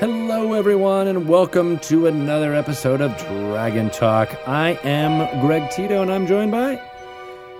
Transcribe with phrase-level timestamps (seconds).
[0.00, 4.28] Hello, everyone, and welcome to another episode of Dragon Talk.
[4.46, 6.80] I am Greg Tito, and I'm joined by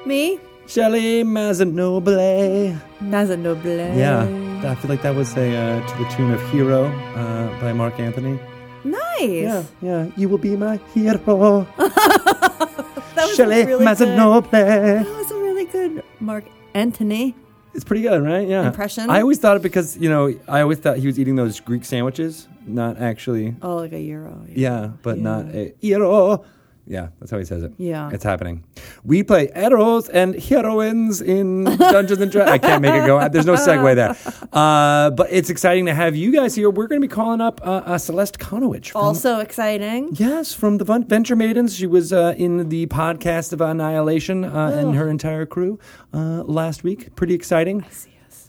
[0.05, 0.41] Me?
[0.67, 2.79] Shelly Mazanoble.
[3.01, 3.97] Mazanoble.
[3.97, 4.23] Yeah,
[4.71, 8.01] I feel like that was a uh, to the tune of "Hero" uh, by Mark
[8.01, 8.39] Anthony.
[8.85, 9.21] Nice.
[9.21, 14.51] Yeah, yeah, you will be my hero, That was Shelly really good, Mazanoble.
[14.51, 16.45] That was a really good Mark
[16.75, 17.35] Antony.
[17.75, 18.47] It's pretty good, right?
[18.47, 18.67] Yeah.
[18.67, 19.11] Impression?
[19.11, 21.85] I always thought it because you know I always thought he was eating those Greek
[21.85, 23.57] sandwiches, not actually.
[23.63, 24.45] Oh, like a euro.
[24.49, 25.23] Yeah, but Yeah.
[25.23, 26.45] not a hero.
[26.87, 27.73] Yeah, that's how he says it.
[27.79, 28.11] Yeah.
[28.13, 28.63] It's happening.
[29.05, 32.53] We play heroes and heroines in Dungeons and Dragons.
[32.53, 33.27] I can't make it go.
[33.29, 34.17] There's no segue there.
[34.55, 36.71] Uh, but it's exciting to have you guys here.
[36.71, 38.91] We're going to be calling up uh, uh, Celeste Conowitch.
[38.91, 40.11] From, Also exciting.
[40.13, 41.75] Yes, from the Venture Maidens.
[41.75, 45.81] She was uh, in the podcast of Annihilation uh, and her entire crew
[46.13, 47.17] uh, last week.
[47.17, 47.85] Pretty exciting.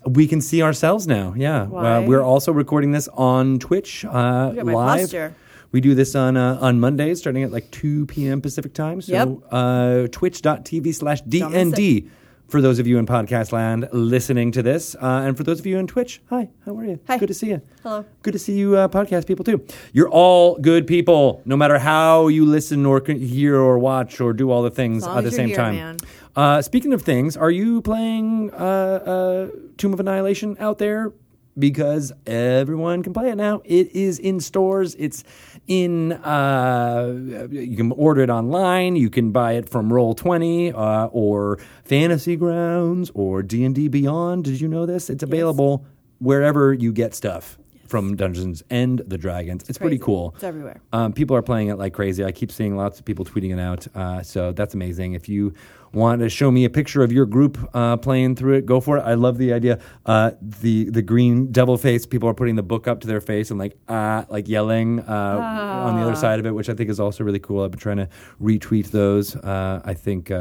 [0.06, 1.34] We can see ourselves now.
[1.36, 5.00] Yeah, uh, we're also recording this on Twitch uh, Look at my live.
[5.02, 5.36] posture.
[5.76, 8.40] We do this on uh, on Mondays, starting at like two p.m.
[8.40, 9.02] Pacific time.
[9.02, 9.30] So Yep.
[9.52, 12.08] uh, twitch.tv slash DND
[12.48, 14.96] for those of you in podcast land listening to this.
[14.96, 16.98] Uh, and for those of you in Twitch, hi, how are you?
[17.10, 17.18] Hi.
[17.18, 17.62] Good to see you.
[17.84, 18.06] Hello.
[18.22, 19.66] Good to see you, uh, podcast people, too.
[19.92, 24.52] You're all good people, no matter how you listen or hear or watch or do
[24.52, 25.76] all the things at the same here, time.
[25.76, 25.98] man.
[26.38, 31.12] Uh, speaking of things, are you playing uh, uh, Tomb of Annihilation out there?
[31.58, 33.62] Because everyone can play it now.
[33.64, 34.94] It is in stores.
[35.00, 35.24] It's
[35.68, 36.14] in.
[36.14, 38.96] Uh, you can order it online.
[38.96, 43.88] You can buy it from Roll Twenty uh, or Fantasy Grounds or D and D
[43.88, 44.46] Beyond.
[44.46, 45.10] Did you know this?
[45.10, 45.86] It's available
[46.20, 47.58] wherever you get stuff
[47.88, 49.64] from Dungeons and the Dragons.
[49.70, 50.34] It's pretty cool.
[50.36, 50.82] It's everywhere.
[50.92, 52.26] Um, people are playing it like crazy.
[52.26, 53.88] I keep seeing lots of people tweeting it out.
[53.96, 55.14] Uh, so that's amazing.
[55.14, 55.54] If you
[55.96, 58.98] want to show me a picture of your group uh, playing through it, go for
[58.98, 59.02] it.
[59.02, 59.80] I love the idea.
[60.06, 62.06] Uh, the the green devil face.
[62.06, 65.84] People are putting the book up to their face and like ah, like yelling uh,
[65.88, 67.64] on the other side of it, which I think is also really cool.
[67.64, 68.10] I've been trying to
[68.42, 69.36] retweet those.
[69.36, 70.32] Uh, I think.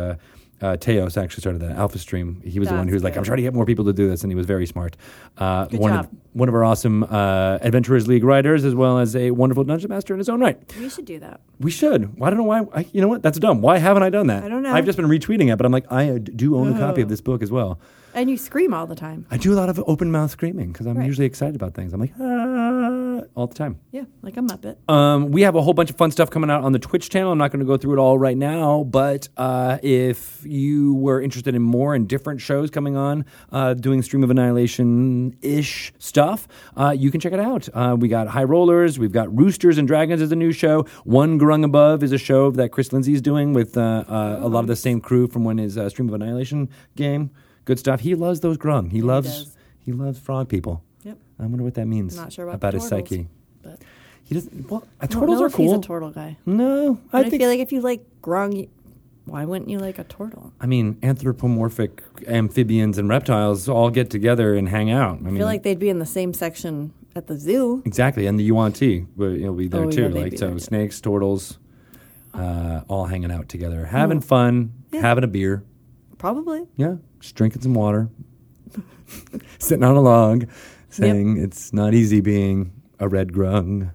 [0.62, 2.40] Uh, Teos actually started that Alpha Stream.
[2.44, 3.16] He was the one That's who was like.
[3.16, 4.96] "I'm trying to get more people to do this," and he was very smart.
[5.36, 6.04] Uh, Good one job.
[6.06, 9.90] of one of our awesome uh, Adventurers League writers, as well as a wonderful dungeon
[9.90, 10.58] master in his own right.
[10.78, 11.40] We should do that.
[11.60, 12.18] We should.
[12.18, 12.62] Well, I don't know why.
[12.72, 13.22] I, you know what?
[13.22, 13.60] That's dumb.
[13.62, 14.44] Why haven't I done that?
[14.44, 14.72] I don't know.
[14.72, 17.20] I've just been retweeting it, but I'm like, I do own a copy of this
[17.20, 17.78] book as well.
[18.14, 19.26] And you scream all the time.
[19.30, 21.06] I do a lot of open mouth screaming because I'm Right.
[21.06, 21.92] usually excited about things.
[21.92, 23.76] I'm like, ah, all the time.
[23.90, 24.76] Yeah, like a Muppet.
[24.88, 27.32] Um, we have a whole bunch of fun stuff coming out on the Twitch channel.
[27.32, 31.20] I'm not going to go through it all right now, but uh, if you were
[31.20, 36.46] interested in more and different shows coming on, uh, doing Stream of Annihilation ish stuff,
[36.76, 37.68] uh, you can check it out.
[37.74, 40.86] Uh, we got High Rollers, we've got Roosters and Dragons is a new show.
[41.02, 44.60] One Grung Above is a show that Chris Lindsay's doing with uh, uh, a lot
[44.60, 47.30] of the same crew from when his uh, Stream of Annihilation game.
[47.64, 48.00] Good stuff.
[48.00, 48.90] He loves those Grung.
[48.92, 49.56] He loves does.
[49.78, 50.82] he loves frog people.
[51.04, 51.18] Yep.
[51.38, 53.28] I wonder what that means Not sure about about his turtles, psyche.
[53.62, 53.80] But
[54.24, 54.70] He doesn't.
[54.70, 55.78] Well, uh, turtles are if he's cool.
[55.80, 56.36] a turtle guy.
[56.46, 58.68] No, I I, feel like if you like grung, you-
[59.26, 60.52] why wouldn't you like a turtle?
[60.60, 65.18] I mean, anthropomorphic amphibians and reptiles all get together and hang out.
[65.18, 67.82] I mean, I feel like they'd be in the same section at the zoo.
[67.86, 70.02] exactly, and the yuan ti will be there Oh, too.
[70.12, 71.58] yeah, like so, snakes, turtles,
[72.34, 74.22] uh, all hanging out together, having Oh.
[74.22, 75.00] fun, Yeah.
[75.00, 75.62] having a beer.
[76.24, 76.66] Probably.
[76.78, 78.08] Yeah, just drinking some water,
[79.58, 80.48] sitting on a log,
[80.88, 83.90] saying it's not easy being a red grung.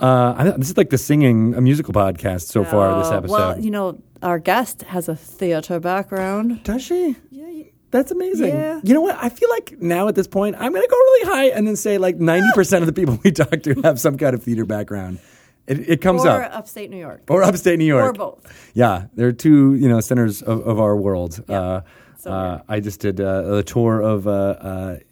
[0.00, 2.98] Uh, I, this is like the singing a musical podcast so far.
[2.98, 3.32] This Oh, episode.
[3.34, 6.62] Well, you know, our guest has a theater background.
[6.64, 7.14] Does she?
[7.30, 8.48] Yeah, you- That's amazing.
[8.54, 8.80] Yeah.
[8.82, 9.18] You know what?
[9.22, 11.76] I feel like now at this point, I'm going to go really high and then
[11.76, 15.18] say like 90% of the people we talk to have some kind of theater background.
[15.66, 16.54] It, it comes or up.
[16.54, 17.22] upstate New York.
[17.28, 18.10] Or upstate New York.
[18.10, 18.70] Or both.
[18.74, 21.42] Yeah, there are two, you know, centers of, of our world.
[21.48, 21.60] Yeah.
[21.60, 21.80] Uh,
[22.18, 22.62] So uh.
[22.68, 24.26] I just did uh, a tour of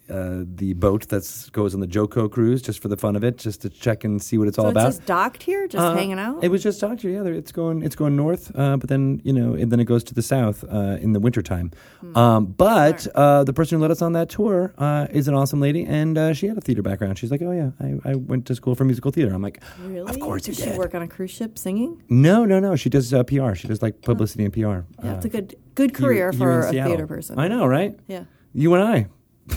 [0.09, 3.37] uh, the boat that goes on the JoCo cruise just for the fun of it,
[3.37, 4.87] just to check and see what it's all So about.
[4.87, 6.43] it's just docked here, just Uh, hanging out.
[6.43, 7.11] It was just docked here.
[7.11, 9.85] Yeah, there- it's going it's going north, uh, but then you know, and then it
[9.85, 11.71] goes to the south uh, in the wintertime.
[12.01, 12.17] Hmm.
[12.17, 15.59] Um, but uh, the person who led us on that tour uh, is an awesome
[15.59, 17.17] lady, and uh, she had a theater background.
[17.17, 20.01] She's like, "Oh yeah, I, I went to school for musical theater." I'm like, really?
[20.09, 22.01] "Of course you Does did." she work on a cruise ship singing?
[22.09, 22.75] no, no, no.
[22.75, 23.53] She does uh, PR.
[23.55, 24.59] She does like publicity and PR.
[25.03, 26.91] Yeah, it's a good good career here for a Seattle.
[26.91, 27.39] theater person.
[27.39, 27.97] I know, right?
[28.07, 28.25] Yeah.
[28.53, 29.07] You and I,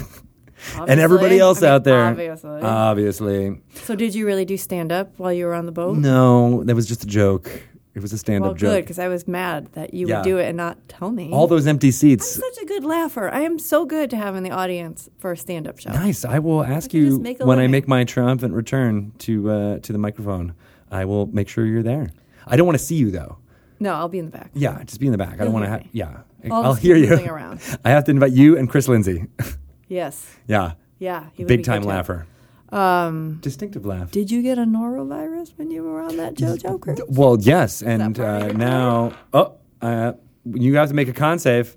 [0.77, 2.05] and everybody else I mean, out there.
[2.05, 2.61] Obviously.
[2.61, 3.61] Obviously.
[3.75, 5.97] so did you really do stand up while you were on the boat?
[5.97, 7.49] No, that was just a joke.
[7.95, 8.69] It was a stand-up Well, joke.
[8.75, 10.17] good because I was mad that you Yeah.
[10.19, 11.31] would do it and not tell me.
[11.33, 12.35] All those empty seats.
[12.37, 13.29] I'm such a good laugher.
[13.29, 15.89] I am so good to have in the audience for a stand-up show.
[15.91, 16.23] Nice.
[16.23, 17.71] I will ask can you just make a when I living.
[17.71, 20.53] make my triumphant return to uh, to the microphone.
[20.91, 22.11] I will make sure you're there.
[22.47, 23.37] I don't want to see you though.
[23.81, 24.51] No, I'll be in the back.
[24.53, 25.41] Yeah, just be in the back.
[25.41, 25.83] I don't want to have.
[25.91, 26.17] Yeah,
[26.51, 27.09] I'll I'll just hear keep you.
[27.11, 27.59] moving around.
[27.83, 29.25] I have to invite you and Chris Lindsay.
[29.89, 30.25] Yes.
[30.47, 31.25] yeah, Yeah.
[31.37, 32.25] Big time laugher.
[32.69, 34.11] Um, Distinctive laugh.
[34.11, 37.01] did you get a norovirus when you were on that JoJo cruise?
[37.07, 40.13] Well, yes, and uh, now, oh, uh,
[40.45, 41.75] you have to make a con save.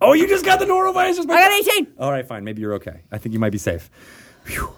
[0.00, 1.18] Oh, you just got the norovirus.
[1.20, 1.88] I got 18.
[1.98, 2.42] All right, fine.
[2.44, 3.02] Maybe you're okay.
[3.12, 3.90] I think you might be safe.
[4.44, 4.70] Phew.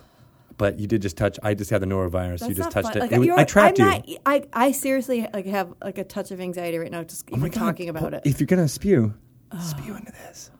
[0.56, 1.38] But you did just touch.
[1.43, 2.47] I just had the norovirus.
[2.49, 2.97] you just touched fun.
[2.97, 3.00] it.
[3.00, 4.14] Like, It was- I trapped I'm you.
[4.17, 7.37] Not, I, I seriously like have like a touch of anxiety right now just Oh
[7.37, 8.23] even talking about Well, it.
[8.25, 9.14] If you're gonna spew,
[9.61, 10.50] spew into this.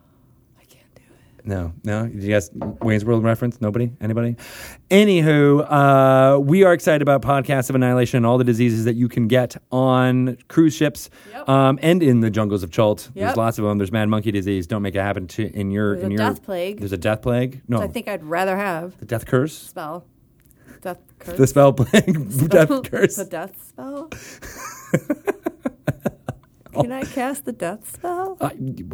[1.45, 1.83] I can't do it.
[1.85, 2.05] No, no.
[2.13, 2.49] You guys,
[2.81, 3.59] Wayne's World reference?
[3.61, 3.91] Nobody?
[4.01, 4.35] Anybody?
[4.89, 9.07] Anywho, uh, we are excited about podcasts of annihilation and all the diseases that you
[9.09, 11.49] can get on cruise ships Yep.
[11.49, 13.09] um, and in the jungles of Chult.
[13.13, 13.77] There's lots of them.
[13.77, 14.67] There's mad monkey disease.
[14.67, 16.79] Don't make it happen to in your There's in a your death plague.
[16.79, 17.61] There's a death plague.
[17.67, 19.57] No, Which I think I'd rather have the death curse.
[19.57, 20.05] spell.
[20.81, 21.37] Death curse.
[21.37, 22.49] The spell plague.
[22.49, 23.15] death curse.
[23.15, 24.09] The death spell.
[26.73, 28.37] Can I cast the death spell?
[28.39, 28.49] Uh,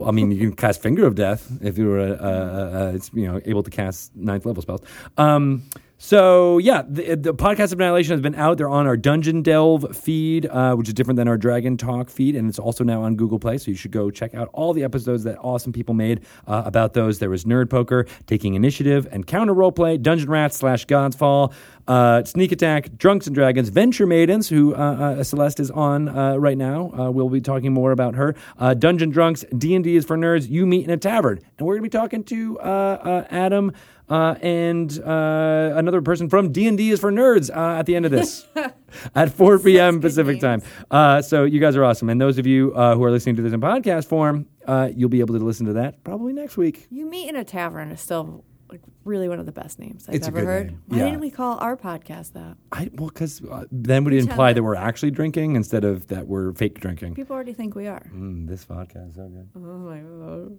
[0.05, 3.27] I mean, you can cast Finger of Death if you were, uh, uh, uh, you
[3.27, 4.81] know, able to cast ninth level spells.
[5.17, 5.63] Um,
[5.99, 8.57] so yeah, the, the podcast of annihilation has been out.
[8.57, 12.35] They're on our Dungeon Delve feed, uh, which is different than our Dragon Talk feed,
[12.35, 13.57] and it's also now on Google Play.
[13.57, 16.93] So you should go check out all the episodes that awesome people made uh, about
[16.93, 17.19] those.
[17.19, 21.51] There was Nerd Poker, Taking Initiative, Encounter Roleplay, Dungeon Rats slash God's Fall,
[21.87, 26.35] uh, Sneak Attack, Drunks and Dragons, Venture Maidens, who uh, uh, Celeste is on uh,
[26.35, 27.09] right now.
[27.09, 28.35] We'll be talking more about her.
[28.75, 30.49] Dungeon Drunks, D and D is for nerds.
[30.49, 33.73] You meet in a tavern, and we're to be talking to Adam.
[34.09, 37.95] Uh, and uh, another person from D and D is for nerds uh, at the
[37.95, 38.45] end of this
[39.15, 39.99] at 4 p.m.
[39.99, 40.61] Pacific time.
[40.89, 43.41] Uh, so you guys are awesome, and those of you uh, who are listening to
[43.41, 46.87] this in podcast form, uh, you'll be able to listen to that probably next week.
[46.89, 50.15] You meet in a tavern is still like really one of the best names I've
[50.15, 50.67] It's ever heard.
[50.67, 50.81] name.
[50.87, 51.05] Why Yeah.
[51.05, 52.57] didn't we call our podcast that?
[52.73, 56.07] I well, because uh, then would Pretend imply that- that we're actually drinking instead of
[56.07, 57.15] that we're fake drinking.
[57.15, 58.05] People already think we are.
[58.13, 59.49] Mm, this vodka is so good.
[59.55, 60.57] Oh my god.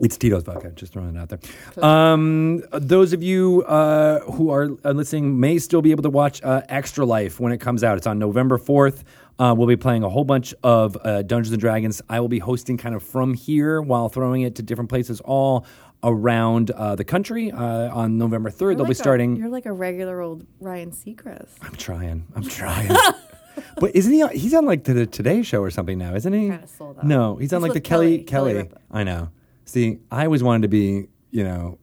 [0.00, 0.70] It's Tito's vodka.
[0.74, 1.84] Just throwing it out there.
[1.84, 6.62] Um, those of you uh, who are listening may still be able to watch uh,
[6.68, 7.96] Extra Life when it comes out.
[7.96, 9.04] It's on November fourth.
[9.38, 12.00] Uh, we'll be playing a whole bunch of uh, Dungeons and Dragons.
[12.08, 15.66] I will be hosting kind of from here while throwing it to different places all
[16.04, 17.50] around uh, the country.
[17.50, 19.36] Uh, on November 3rd, they'll be like a- starting.
[19.36, 21.50] you're like a regular old Ryan Seacrest.
[21.62, 22.26] I'm trying.
[22.36, 22.90] I'm trying.
[23.80, 24.22] but isn't he?
[24.22, 26.52] On, he's on like the Today Show or something now, isn't he?
[26.66, 27.04] Sold out.
[27.06, 27.80] No, he's on He's like the.
[27.80, 28.70] Kelly- Kelly Kelly.
[28.90, 29.30] I know.
[29.64, 31.08] See, I always wanted to be.
[31.30, 31.78] You know,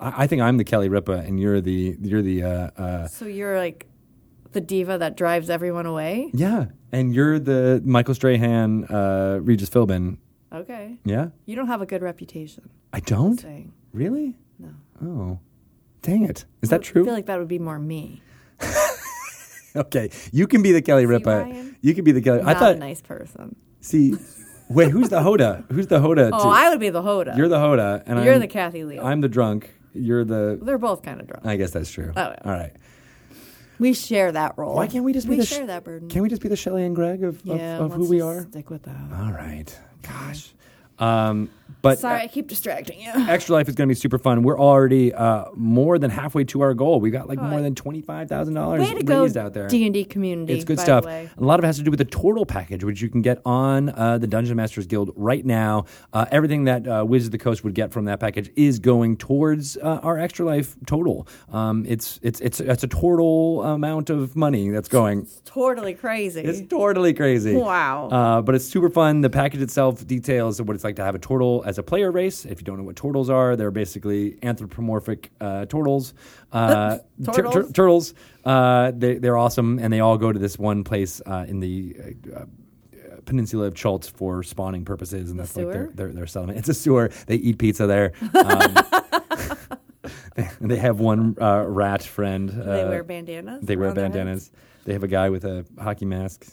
[0.00, 3.26] I, I think I'm the Kelly Ripa, and you're the you're the uh, uh, So
[3.26, 3.86] you're like
[4.52, 6.30] the diva that drives everyone away?
[6.34, 10.18] yeah, and you're the Michael Strahan, uh, Regis Philbin.
[10.52, 10.96] Okay.
[11.04, 12.70] Yeah, You don't have a good reputation.
[12.92, 13.74] I don't Saying.
[13.92, 14.36] really.
[14.58, 14.70] No.
[15.02, 15.38] Oh,
[16.02, 16.46] dang it!
[16.62, 17.02] Is that true?
[17.02, 18.22] I feel like that would be more me.
[19.76, 21.42] okay, you can be the Kelly Ripa.
[21.44, 21.76] Ryan?
[21.80, 22.42] You can be the Kelly.
[22.42, 22.74] Not I thought.
[22.76, 23.56] a nice person.
[23.80, 24.14] See,
[24.68, 25.70] wait, who's the Hoda?
[25.70, 26.30] Who's the Hoda?
[26.32, 27.36] Oh, to- I would be the Hoda.
[27.36, 28.98] You're the Hoda, and You're I'm, the Kathie Lee.
[28.98, 29.70] I'm the drunk.
[29.94, 30.58] You're the.
[30.62, 31.46] They're both kind of drunk.
[31.46, 32.12] I guess that's true.
[32.16, 32.36] Oh, yeah.
[32.44, 32.72] All right.
[33.78, 34.74] we share that role.
[34.74, 36.08] Why can't we just be we the sh- share that burden?
[36.08, 38.42] Can we just be the Shelley and Greg of, of- yeah, of, who we are?
[38.50, 38.96] Stick with that.
[39.14, 39.76] All right.
[40.02, 40.52] Gosh.
[40.98, 41.50] Um,
[41.82, 43.10] but Sorry, uh, I keep distracting you.
[43.14, 44.42] Extra Life is going to be super fun.
[44.42, 47.00] We're already uh, more than halfway to our goal.
[47.00, 49.68] We've got like more than twenty five thousand dollars raised out there.
[49.68, 50.54] D and D community.
[50.54, 51.04] It's good stuff.
[51.06, 53.40] A lot of it has to do with the Turtle package, which you can get
[53.44, 55.84] on uh, the Dungeon Masters Guild right now.
[56.12, 59.16] Uh, everything that uh, Wizards of the Coast would get from that package is going
[59.16, 61.28] towards uh, our Extra Life total.
[61.52, 65.26] Um, it's it's it's it's a total amount of money that's going.
[65.44, 66.40] Totally crazy.
[66.42, 67.54] It's totally crazy.
[67.54, 68.08] Wow.
[68.08, 69.20] Uh, but it's super fun.
[69.20, 71.18] The package itself details what it's like to have a
[71.58, 72.44] turtle as a player race.
[72.44, 76.14] If you don't know what turtles are, they're basically anthropomorphic uh, turtles.
[76.50, 77.72] Uh, tur- tur- Turtles?
[77.72, 78.14] turtles.
[78.42, 81.94] Uh, they, they're awesome, and they all go to this one place uh, in the
[82.34, 82.46] uh,
[83.26, 86.58] peninsula of Chult for spawning purposes, and that's like their, their their settlement.
[86.58, 87.10] It's a sewer.
[87.26, 88.12] They eat pizza there.
[88.34, 88.76] Um,
[90.62, 92.48] they, have one uh, rat friend.
[92.48, 93.62] They wear bandanas.
[93.62, 94.14] They wear around their heads?
[94.16, 94.50] bandanas.
[94.86, 96.46] They have a guy with a hockey mask.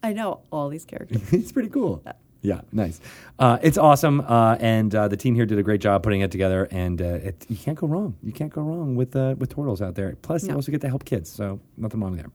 [0.00, 1.22] I know all these characters.
[1.32, 2.04] it's pretty cool.
[2.42, 3.00] Yeah, nice.
[3.38, 6.30] Uh, it's awesome, uh, and uh, the team here did a great job putting it
[6.30, 6.68] together.
[6.70, 8.16] And uh, it, you can't go wrong.
[8.22, 10.16] You can't go wrong with uh, with turtles out there.
[10.22, 12.30] Plus, you also get to help kids, so nothing wrong there.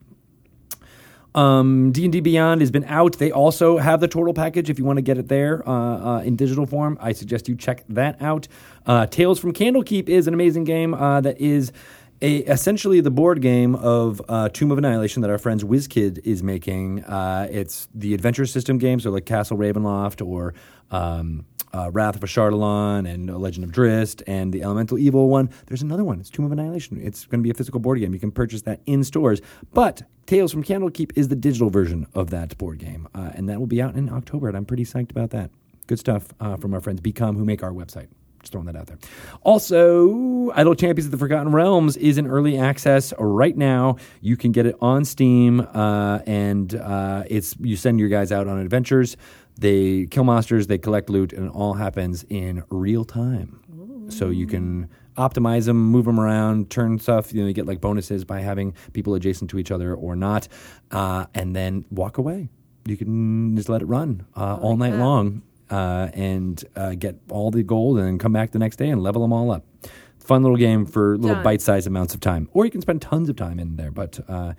[1.34, 3.18] Um, D and D Beyond has been out.
[3.18, 4.70] They also have the Turtle package.
[4.70, 7.56] If you want to get it there uh, uh, in digital form, I suggest you
[7.56, 8.48] check that out.
[8.86, 11.72] Uh, Tales from Candlekeep is an amazing game uh, that is
[12.22, 16.44] a, essentially the board game of uh, Tomb of Annihilation that our friends WizKid is
[16.44, 17.04] making.
[17.04, 20.54] Uh, it's the adventure system games, so like Castle Ravenloft or
[20.92, 25.50] um, uh, Wrath of Ashardalon and Legend of Drizzt and the Elemental Evil one.
[25.68, 26.20] There's another one.
[26.20, 27.00] It's Tomb of Annihilation.
[27.02, 28.14] It's going to be a physical board game.
[28.14, 29.42] You can purchase that in stores.
[29.74, 33.60] But Tales from Candlekeep is the digital version of that board game, uh, and that
[33.60, 34.48] will be out in October.
[34.48, 35.50] And I'm pretty psyched about that.
[35.88, 38.08] Good stuff uh, from our friends BKOM, who make our website.
[38.42, 38.98] Just throwing that out there.
[39.44, 43.98] Also, Idle Champions of the Forgotten Realms is in early access right now.
[44.20, 48.48] You can get it on Steam, uh, and uh, it's you send your guys out
[48.48, 49.16] on adventures.
[49.60, 53.60] They kill monsters, they collect loot, and it all happens in real time.
[54.10, 57.34] So you can optimize them, move them around, turn stuff.
[57.34, 60.48] You know, you get like bonuses by having people adjacent to each other or not,
[60.90, 62.50] uh, and then walk away.
[62.86, 67.50] You can just let it run uh, all night long uh, and uh, get all
[67.50, 69.66] the gold, and then come back the next day and level them all up.
[70.20, 71.44] Fun little game for little Done.
[71.44, 73.90] bite-sized amounts of time, or you can spend tons of time in there.
[73.92, 74.54] But uh,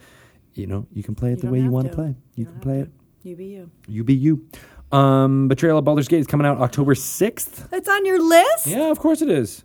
[0.55, 1.97] you know, you can play it You the don't way you have want to to.
[1.97, 2.07] play.
[2.09, 2.91] You, You can don't play it.
[3.23, 3.71] You be you.
[3.87, 4.47] You be you.
[4.91, 7.69] Um, Betrayal of Baldur's Gate is coming out October sixth.
[7.73, 8.67] It's on your list.
[8.67, 9.65] Yeah, of course it is.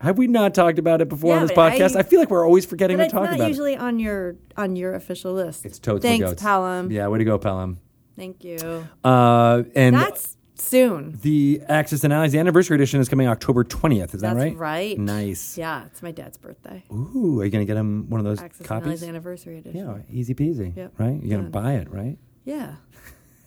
[0.00, 1.96] Have we not talked about it before Yeah, on this but podcast?
[1.96, 3.48] I, I- feel like we're always forgetting But to it's talk not about it.
[3.48, 5.64] usually on your on your official list.
[5.64, 6.42] It's totes Thanks, goats.
[6.42, 6.90] Palom.
[6.92, 7.78] Yeah, way to go, Pelham.
[8.16, 8.86] Thank you.
[9.04, 11.18] Uh, and That's soon.
[11.22, 14.14] the Axis and Allies the anniversary edition is coming October twentieth.
[14.14, 14.56] Is that That's right?
[14.56, 14.98] right.
[14.98, 15.58] Nice.
[15.58, 16.82] Yeah, it's my dad's birthday.
[16.90, 18.86] Ooh, are you gonna get him one of those Axis and copies?
[18.86, 19.78] Allies anniversary edition.
[19.86, 20.74] Yeah, easy peasy.
[20.76, 20.92] Yep.
[20.98, 21.20] Right?
[21.22, 21.62] You're gonna Done.
[21.62, 22.16] buy it, right?
[22.44, 22.76] Yeah.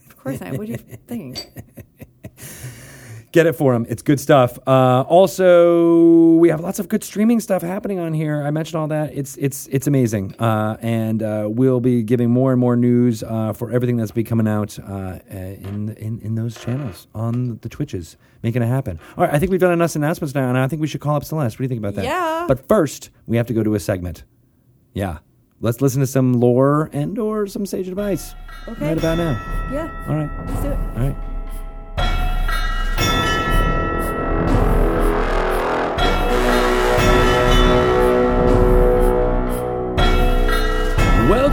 [0.08, 0.58] Of course not.
[0.58, 1.48] What do you think?
[3.32, 3.86] Get it for them.
[3.88, 4.58] It's good stuff.
[4.66, 8.42] Uh, also, we have lots of good streaming stuff happening on here.
[8.44, 9.14] I mentioned all that.
[9.14, 13.54] It's it's it's amazing, uh, and uh, we'll be giving more and more news uh,
[13.54, 18.18] for everything that's be coming out uh, in, in in those channels on the Twitches,
[18.42, 19.00] making it happen.
[19.16, 21.16] All right, I think we've done enough announcements now, and I think we should call
[21.16, 21.56] up Celeste.
[21.56, 22.06] What do you think about that?
[22.06, 22.46] Yeah.
[22.48, 24.24] But first, we have to go to a segment.
[24.94, 25.20] Yeah,
[25.62, 28.34] let's listen to some lore and or some sage advice.
[28.68, 28.88] Okay.
[28.88, 29.34] Right about now.
[29.72, 30.06] Yeah.
[30.10, 30.48] All right.
[30.48, 30.80] Let's do it.
[30.80, 31.29] All right.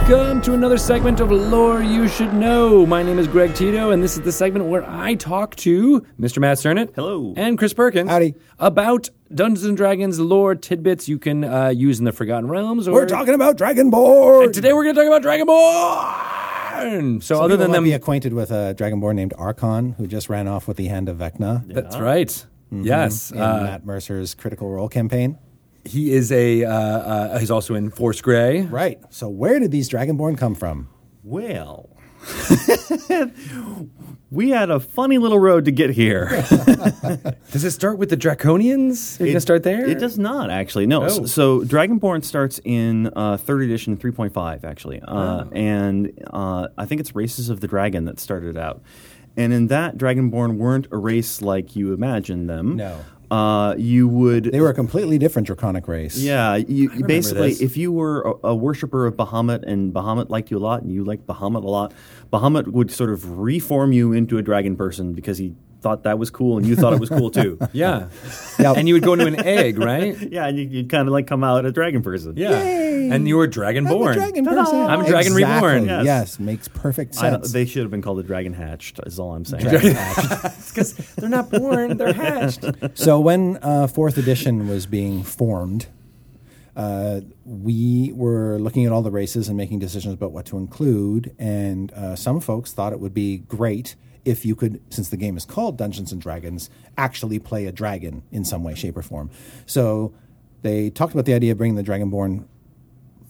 [0.07, 2.85] Welcome to another segment of Lore You Should Know.
[2.85, 6.39] My name is Greg Tito, and this is the segment where I talk to Mr.
[6.39, 6.95] Matt Sernett.
[6.95, 7.33] Hello.
[7.35, 8.09] And Chris Perkins.
[8.09, 8.35] Howdy.
[8.57, 12.87] About Dungeons and Dragons lore tidbits you can uh, use in the Forgotten Realms.
[12.87, 14.45] Or We're talking about Dragonborn.
[14.45, 17.21] And today we're going to talk about Dragonborn.
[17.21, 20.29] So, Some other than might them, be acquainted with a Dragonborn named Arkhan, who just
[20.29, 22.45] ran off with the hand of Vecna that's right.
[22.71, 23.31] Yes.
[23.31, 25.37] in uh, Matt Mercer's Critical Role campaign.
[25.87, 26.65] He is a.
[26.65, 28.61] Uh, uh, he's also in Force Grey.
[28.61, 28.99] Right.
[29.09, 30.89] So where did these Dragonborn come from?
[31.23, 31.89] Well,
[34.31, 36.27] we had a funny little road to get here.
[37.51, 39.19] Does it start with the Draconians?
[39.19, 39.87] Are you gonna start there?
[39.87, 40.85] It does not actually.
[40.87, 41.03] No.
[41.03, 41.07] Oh.
[41.09, 46.67] So, so Dragonborn starts in uh, third edition, three point five actually, uh, and uh,
[46.77, 48.81] I think it's Races of the Dragon that started out.
[49.37, 52.75] And in that, Dragonborn weren't a race like you imagine them.
[52.75, 53.05] No.
[53.29, 56.17] Uh, you would They were a completely different draconic race.
[56.17, 57.61] Yeah, you basically, this.
[57.61, 60.91] if you were a, a worshiper of Bahamut and Bahamut liked you a lot and
[60.91, 61.93] you liked Bahamut a lot,
[62.31, 66.29] Bahamut would sort of reform you into a dragon person because he thought that was
[66.29, 67.57] cool and you thought it was cool too.
[67.73, 68.09] yeah.
[68.59, 68.73] Yeah.
[68.73, 70.15] and you would go into an egg, right?
[70.31, 72.33] Yeah, and you, you'd kind of like come out a dragon person.
[72.35, 72.51] Yeah.
[72.51, 74.11] And you were Dragonborn.
[74.11, 74.75] I'm a dragon person.
[74.75, 75.43] I'm a dragon exactly.
[75.43, 75.85] reborn.
[75.85, 76.05] Yes.
[76.05, 76.39] Yes.
[76.39, 77.53] makes perfect I don't- sense.
[77.53, 78.99] they should have been called the dragon hatched.
[79.05, 79.63] Is all I'm saying.
[79.63, 80.67] Dragon hatch.
[80.67, 82.65] Because they're not born; they're hatched.
[82.95, 85.87] so when uh, fourth edition was being formed,
[86.75, 91.33] uh, we were looking at all the races and making decisions about what to include.
[91.39, 93.95] And uh, some folks thought it would be great
[94.27, 98.23] if you could, since the game is called Dungeons and Dragons, actually play a dragon
[98.29, 99.29] in some way, shape, or form.
[99.65, 100.13] So
[100.63, 102.45] they talked about the idea of bringing the Dragonborn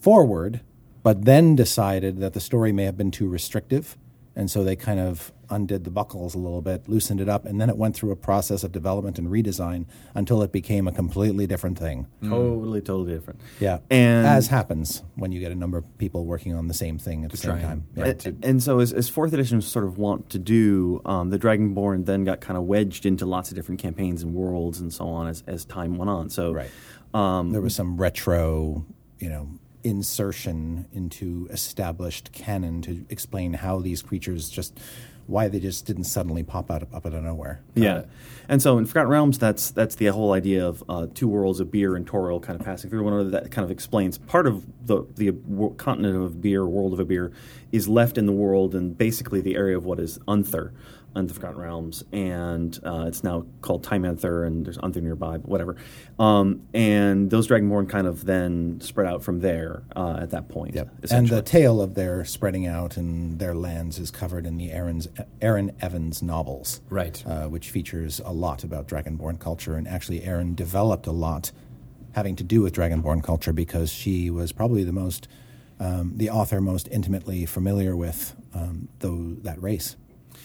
[0.00, 0.60] forward,
[1.04, 3.96] but then decided that the story may have been too restrictive.
[4.38, 7.60] And so they kind of undid the buckles a little bit, loosened it up, and
[7.60, 11.44] then it went through a process of development and redesign until it became a completely
[11.48, 12.06] different thing.
[12.22, 13.40] Totally, totally different.
[13.58, 13.78] Yeah.
[13.90, 17.24] And as happens when you get a number of people working on the same thing
[17.24, 17.84] at the same time.
[17.96, 18.14] and- Yeah.
[18.30, 22.06] And, and so, as, as fourth edition sort of want to do, um, the Dragonborn
[22.06, 25.26] then got kind of wedged into lots of different campaigns and worlds and so on
[25.26, 26.30] as, as time went on.
[26.30, 26.70] So, Right.
[27.12, 28.84] um, there was some retro,
[29.18, 29.48] you know,
[29.84, 34.78] insertion into established canon to explain how these creatures just
[35.28, 37.60] why they just didn't suddenly pop out up out of nowhere.
[37.74, 38.04] Yeah,
[38.48, 41.68] and so in Forgotten Realms, that's that's the whole idea of uh, two worlds of
[41.68, 43.30] Abeir and Toril kind of passing through one another.
[43.30, 45.32] That kind of explains part of the the
[45.76, 47.32] continent of Abeir, world of Abeir,
[47.72, 50.72] is left in the world, and basically the area of what is Unther,
[51.16, 55.48] in the Forgotten Realms, and uh, it's now called Tymanther, and there's Unther nearby, but
[55.48, 55.76] whatever.
[56.18, 60.74] Um, and those Dragonborn kind of then spread out from there uh, at that point.
[60.74, 60.88] Yep.
[61.10, 65.08] And the tale of their spreading out and their lands is covered in the Erin's,
[65.40, 67.22] Erin Evans novels, Right.
[67.26, 69.74] Uh, which features a lot about Dragonborn culture.
[69.74, 71.50] And actually, Erin developed a lot
[72.12, 75.28] having to do with Dragonborn culture because she was probably the most,
[75.80, 79.96] um, the author most intimately familiar with um, tho- that race.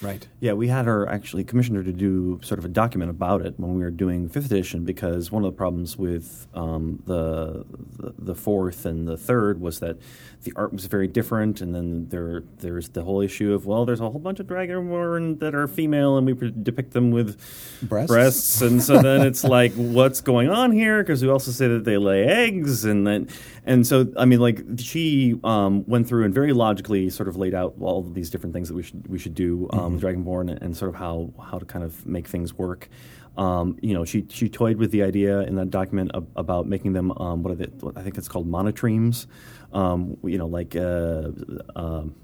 [0.03, 0.27] Right.
[0.39, 3.57] Yeah, we had her actually commissioned her to do sort of a document about it
[3.57, 7.65] when we were doing fifth edition because one of the problems with um, the,
[7.97, 9.97] the the fourth and the third was that
[10.43, 13.99] the art was very different, and then there there's the whole issue of well, there's
[13.99, 17.39] a whole bunch of dragonborn that are female, and we pre- depict them with
[17.81, 18.07] Breasts?
[18.07, 21.01] breasts, and so then it's like what's going on here?
[21.01, 23.27] Because we also say that they lay eggs, and then
[23.65, 27.53] and so I mean like she um, went through and very logically sort of laid
[27.53, 30.51] out all of these different things that we should we should do um, with Dragonborn
[30.51, 32.89] and, and sort of how how to kind of make things work.
[33.35, 36.93] Um, you know, she she toyed with the idea in that document ab- about making
[36.93, 39.25] them um, what are they, what I think it's called monotremes.
[39.73, 40.75] Um, you know, like.
[40.75, 41.31] Uh,
[41.75, 42.15] um,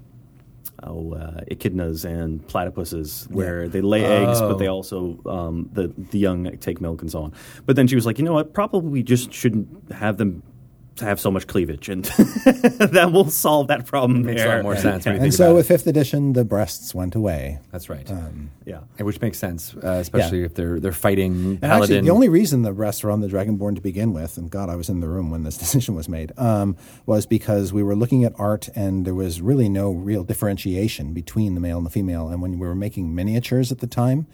[0.82, 4.76] Oh, uh, echidnas and platypuses, where they lay eggs, but they Oh.
[4.76, 7.34] also um, the the young take milk and so on.
[7.66, 8.54] But then she was like, you know what?
[8.54, 10.42] Probably we just shouldn't have them
[11.00, 14.22] have so much cleavage, and that will solve that problem.
[14.24, 17.14] Makes a lot more sense when you And so with fifth edition, the breasts went
[17.14, 17.58] away.
[17.70, 18.10] That's right.
[18.66, 18.80] Yeah.
[18.98, 20.46] Which makes sense, uh, especially Yeah.
[20.46, 21.82] if they're they're fighting And paladin.
[21.82, 24.68] actually, the only reason the breasts were on the Dragonborn to begin with, and God,
[24.68, 27.96] I was in the room when this decision was made, um, was because we were
[27.96, 31.90] looking at art and there was really no real differentiation between the male and the
[31.90, 32.28] female.
[32.28, 34.26] And when we were making miniatures at the time,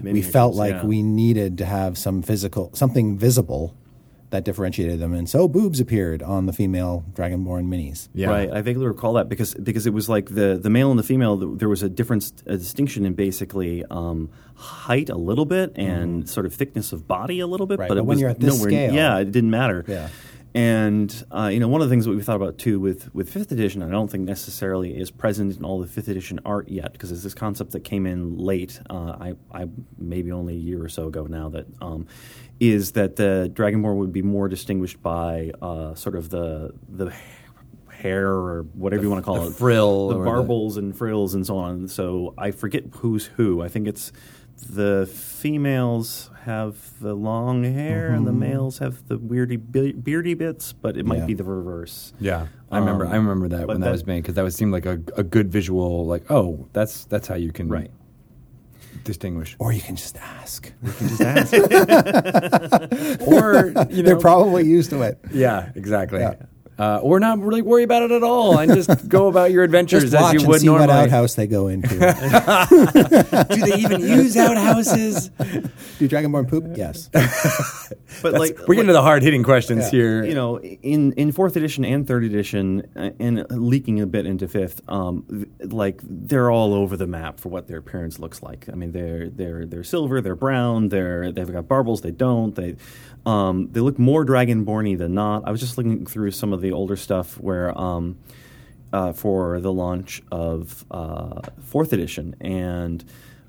[0.00, 0.84] we felt like yeah.
[0.84, 3.74] we needed to have some physical, something visible
[4.34, 5.14] that differentiated them.
[5.14, 8.08] And so boobs appeared on the female Dragonborn minis.
[8.14, 8.28] yeah.
[8.28, 11.04] Right, I vaguely recall that because because it was like the the male and the
[11.04, 11.36] female.
[11.36, 16.46] There was a difference, a distinction in basically um, height a little bit and sort
[16.46, 17.78] of thickness of body a little bit.
[17.78, 19.84] Right, but, but it when was you're at this nowhere- scale- yeah, it didn't matter.
[19.86, 20.08] Yeah.
[20.56, 23.28] And uh, you know, one of the things that we thought about too with with
[23.28, 26.92] fifth edition, I don't think necessarily is present in all the fifth edition art yet,
[26.92, 28.80] because it's this concept that came in late.
[28.88, 29.66] Uh, I, I
[29.98, 32.06] maybe only a year or so ago now that um,
[32.60, 37.12] is that the Dragonborn would be more distinguished by uh, sort of the the
[37.90, 40.96] hair or whatever you want to call the it, frill the or the- barbels and
[40.96, 41.88] frills and so on.
[41.88, 43.60] So I forget who's who.
[43.60, 44.12] I think it's
[44.56, 50.72] the females have the long hair and the males have the weirdy be- beardy bits,
[50.72, 51.26] but it might Yeah.
[51.26, 52.12] be the reverse.
[52.20, 53.06] Yeah, I remember.
[53.06, 55.00] Um, I remember that when that, that- was made because that would seem like a,
[55.16, 56.06] a good visual.
[56.06, 57.90] Like, oh, that's that's how you can Right.
[59.04, 59.56] distinguish.
[59.58, 60.72] Or you can just ask.
[60.82, 61.52] You can just ask.
[63.26, 65.18] Or you know, They're probably used to it.
[65.32, 66.20] yeah, exactly.
[66.20, 66.34] Yeah.
[66.76, 70.02] Uh, or not really worry about it at all and just go about your adventures
[70.10, 70.88] Just as watch you and would see normally.
[70.88, 71.88] what outhouse they go into.
[73.50, 75.28] Do they even use outhouses?
[75.98, 76.64] Do Dragonborn poop?
[76.76, 77.08] Yes.
[78.22, 80.24] but like We're getting to the hard hitting questions here.
[80.24, 84.48] you know, in in fourth edition and third edition, uh, and leaking a bit into
[84.48, 85.24] fifth, um,
[85.60, 88.68] th- like they're all over the map for what their appearance looks like.
[88.68, 92.54] I mean, they're they're they're silver, they're brown, they're they've got barbels, they don't.
[92.54, 92.76] They
[93.26, 95.46] um, they look more dragonborny than not.
[95.46, 97.76] I was just looking through some of the older stuff where.
[97.78, 98.18] Um,
[98.92, 103.04] uh, for the launch of uh, fourth edition, and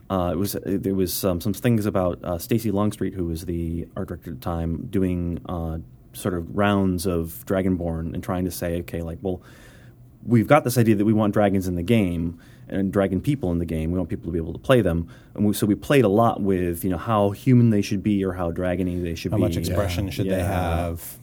[0.10, 3.88] uh, it was there was um, some things about uh, Stacy Longstreet, who was the
[3.96, 5.78] art director at the time, doing uh,
[6.14, 9.42] sort of rounds of Dragonborn and trying to say, okay, like, well,
[10.26, 13.60] we've got this idea that we want dragons in the game and dragon people in
[13.60, 13.92] the game.
[13.92, 16.10] We want people to be able to play them, and we, so we played a
[16.10, 19.38] lot with you know how human they should be or how dragony they should How
[19.38, 19.44] be.
[19.44, 20.86] How much expression should they Yeah.
[20.88, 21.18] have?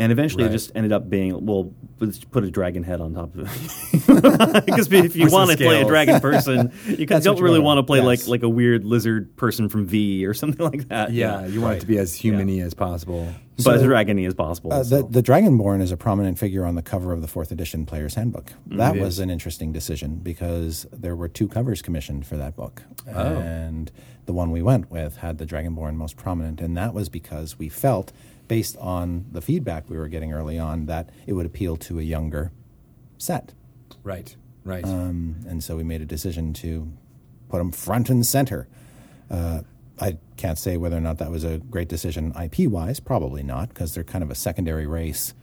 [0.00, 0.50] And eventually, Right.
[0.50, 4.08] it just ended up being well, let's put a dragon head on top of it.
[4.66, 7.76] Because if you want to play a dragon person, you That's don't you really want.
[7.76, 8.28] want to play like Yes.
[8.28, 11.12] like a weird lizard person from V or something like that.
[11.12, 13.28] yeah, you want it to be as human-y as possible.
[13.64, 14.72] but as So- dragony as possible.
[14.72, 15.02] Uh, so.
[15.02, 18.14] the, the Dragonborn is a prominent figure on the cover of the fourth edition Player's
[18.14, 18.52] Handbook.
[18.66, 19.18] That it was is.
[19.20, 22.82] an interesting decision because there were two covers commissioned for that book.
[23.06, 23.90] And
[24.26, 26.60] the one we went with had the Dragonborn most prominent.
[26.60, 28.12] And that was because we felt,
[28.48, 32.02] based on the feedback we were getting early on, that it would appeal to a
[32.02, 32.50] younger
[33.18, 33.52] set.
[34.02, 34.34] Right,
[34.64, 34.84] right.
[34.84, 36.90] Um, and so we made a decision to
[37.48, 38.66] put them front and center.
[39.30, 39.62] Uh,
[40.00, 43.00] I can't say whether or not that was a great decision IP wise.
[43.00, 45.34] Probably not, because they're kind of a secondary race,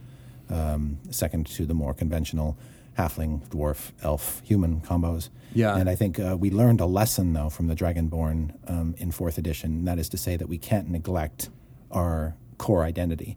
[0.50, 2.56] um, second to the more conventional
[2.98, 5.28] halfling, dwarf, elf, human combos.
[5.54, 5.76] Yeah.
[5.76, 9.38] And I think uh, we learned a lesson, though, from the Dragonborn um, in fourth
[9.38, 9.84] edition.
[9.84, 11.50] That is to say that we can't neglect
[11.90, 13.36] our core identity.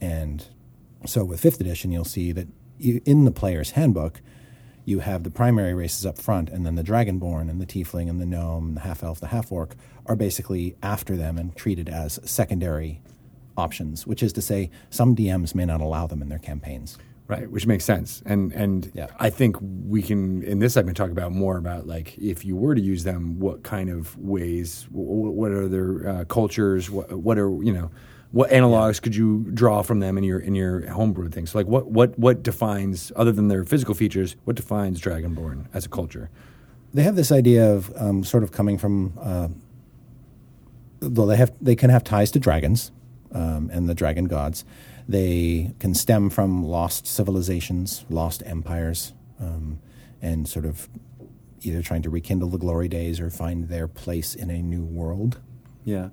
[0.00, 0.46] And
[1.06, 4.20] so with fifth edition, you'll see that you, in the player's handbook,
[4.84, 8.20] you have the primary races up front, and then the dragonborn and the tiefling and
[8.20, 9.74] the gnome, and the half elf, the half orc
[10.06, 13.02] are basically after them and treated as secondary
[13.56, 14.06] options.
[14.06, 16.96] Which is to say, some DMs may not allow them in their campaigns.
[17.26, 19.08] Right, which makes sense, and and Yeah.
[19.20, 22.74] I think we can in this segment talk about more about like if you were
[22.74, 27.12] to use them, what kind of ways, wh- wh- what are their uh, cultures, what,
[27.12, 27.90] what are you know,
[28.30, 31.50] what analogs could you draw from them in your in your homebrew things?
[31.50, 35.86] So like what what what defines other than their physical features, what defines Dragonborn as
[35.86, 36.30] a culture?
[36.94, 39.12] they have this idea of um, sort of coming from.
[39.20, 39.48] Uh,
[41.00, 42.90] though they have they can have ties to dragons
[43.32, 44.64] um, and the dragon gods.
[45.08, 49.78] They can stem from lost civilizations, lost empires, um,
[50.20, 50.88] and sort of
[51.62, 55.40] either trying to rekindle the glory days or find their place in a new world.
[55.88, 56.08] Yeah,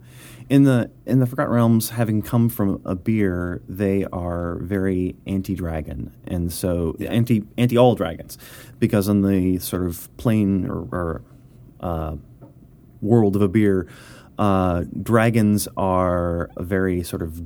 [0.49, 6.51] in the in the Forgotten Realms, having come from Abeir, they are very anti-dragon, and
[6.51, 8.37] so anti anti all dragons,
[8.79, 11.21] because on the sort of plane or, or
[11.81, 12.15] uh,
[13.01, 13.87] world of Abeir,
[14.39, 17.41] uh, dragons are a very sort of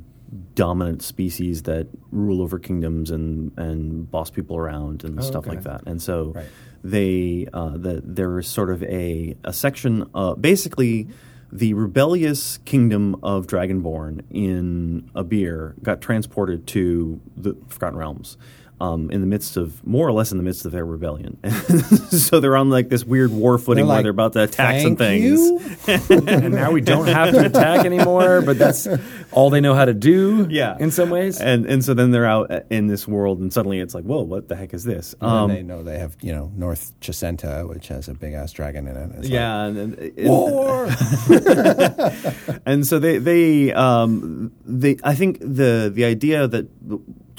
[0.53, 5.55] dominant species that rule over kingdoms and and boss people around and Oh, stuff okay.
[5.55, 6.45] like that, and so Right.
[6.83, 11.07] they uh, the, there is sort of a a section uh, basically
[11.51, 18.37] the rebellious kingdom of Dragonborn in Abeir got transported to the Forgotten Realms.
[18.81, 21.37] Um, in the midst of more or less in the midst of their rebellion,
[22.11, 24.95] so they're on like this weird war footing where like, they're about to attack some
[24.95, 25.23] things.
[25.23, 25.59] you."
[26.09, 28.87] and now we don't have to attack anymore, but that's
[29.31, 30.47] all they know how to do.
[30.49, 31.41] Yeah, in some ways.
[31.41, 34.47] and and so then they're out in this world, and suddenly it's like, whoa, what
[34.47, 35.13] the heck is this?
[35.19, 38.53] And Um, they know they have you know North Chessenta, which has a big ass
[38.53, 39.09] dragon in it.
[39.17, 40.87] It's like, yeah, and, and, and- War.
[42.65, 46.67] and so they they um they I think the the idea that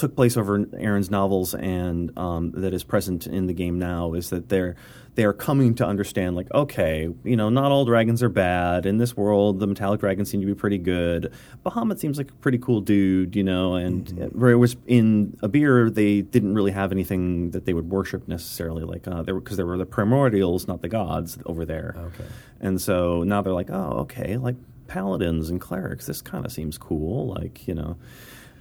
[0.01, 4.31] took place over Erin's novels and um, that is present in the game now is
[4.31, 4.75] that they're
[5.17, 8.99] they are coming to understand like okay you know not all dragons are bad in
[8.99, 11.33] this world the metallic dragons seem to be pretty good
[11.67, 15.93] Bahamut seems like a pretty cool dude you know and where it was in Abeir
[15.93, 19.67] they didn't really have anything that they would worship necessarily like uh, there because there
[19.67, 22.25] were the primordials not the gods over there Okay.
[22.61, 26.07] and so now they're like, oh, okay, like paladins and clerics.
[26.07, 27.97] This kind of seems cool, like you know.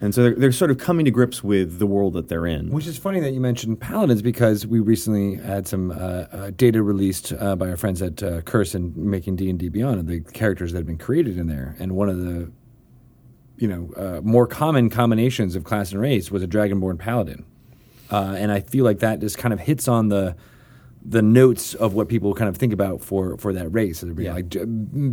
[0.02, 2.70] And so they're, they're sort of coming to grips with the world that they're in.
[2.70, 6.82] Which is funny that you mentioned paladins because we recently had some uh, uh, data
[6.82, 10.08] released uh, by our friends at uh, Curse and making D and D Beyond of
[10.08, 12.52] the characters that have been created in there, and one of the
[13.58, 17.46] you know uh, more common combinations of class and race was a dragonborn paladin,
[18.10, 20.38] uh, and I feel like that just kind of hits on the
[21.02, 24.04] the notes of what people kind of think about for for that race.
[24.04, 24.34] It'd be Yeah.
[24.34, 24.60] like g-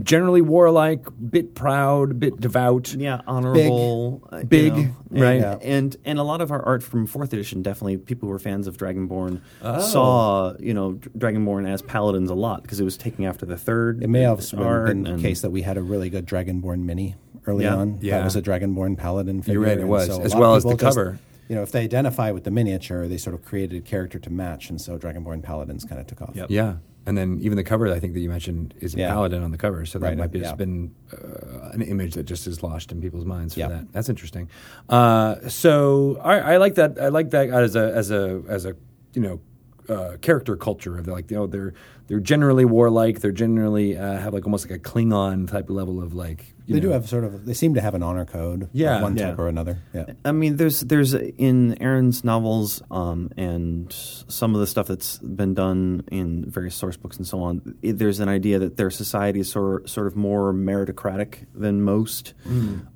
[0.02, 2.92] generally warlike, bit proud, bit devout.
[2.94, 4.78] yeah, honorable, uh, you Big, know,
[5.12, 5.40] and, right?
[5.40, 5.58] Yeah.
[5.62, 8.66] And and a lot of our art from fourth edition, definitely people who were fans
[8.66, 9.80] of Dragonborn Oh.
[9.80, 14.02] saw you know Dragonborn as paladins a lot because it was taking after the third.
[14.02, 16.80] It may have art been the and- case that we had a really good Dragonborn
[16.84, 17.14] mini
[17.46, 17.76] early Yeah.
[17.76, 17.98] on.
[18.00, 18.18] Yeah.
[18.18, 19.60] That was a Dragonborn paladin figure.
[19.60, 21.18] You're right, it was, so as well as the people just- cover.
[21.48, 24.30] You know, if they identify with the miniature, they sort of created a character to
[24.30, 26.34] match, and so Dragonborn paladins kind of took off.
[26.34, 26.50] Yep.
[26.50, 29.12] Yeah, and then even the cover I think that you mentioned is a Yeah.
[29.12, 30.44] paladin on the cover, so that Right, might be yeah.
[30.46, 33.68] just been uh, an image that just is lost in people's minds for Yeah.
[33.68, 33.92] that.
[33.92, 34.48] That's interesting.
[34.88, 36.98] Uh, so I, I like that.
[37.00, 38.74] I like that as a as a as a
[39.14, 39.40] you know.
[39.88, 41.72] Uh, character culture of like you know they're
[42.08, 46.12] they're generally warlike they're generally uh, have like almost like a Klingon type level of
[46.12, 47.46] like you They know, do have sort of.
[47.46, 48.62] They seem to have an honor code.
[48.64, 49.00] of Yeah.
[49.02, 49.30] one Yeah.
[49.30, 49.78] type or another.
[49.94, 50.06] Yeah.
[50.24, 55.54] I mean, there's there's in Erin's novels um, and some of the stuff that's been
[55.54, 57.76] done in various source books and so on.
[57.82, 62.34] It, there's an idea that their society is sort sort of more meritocratic than most.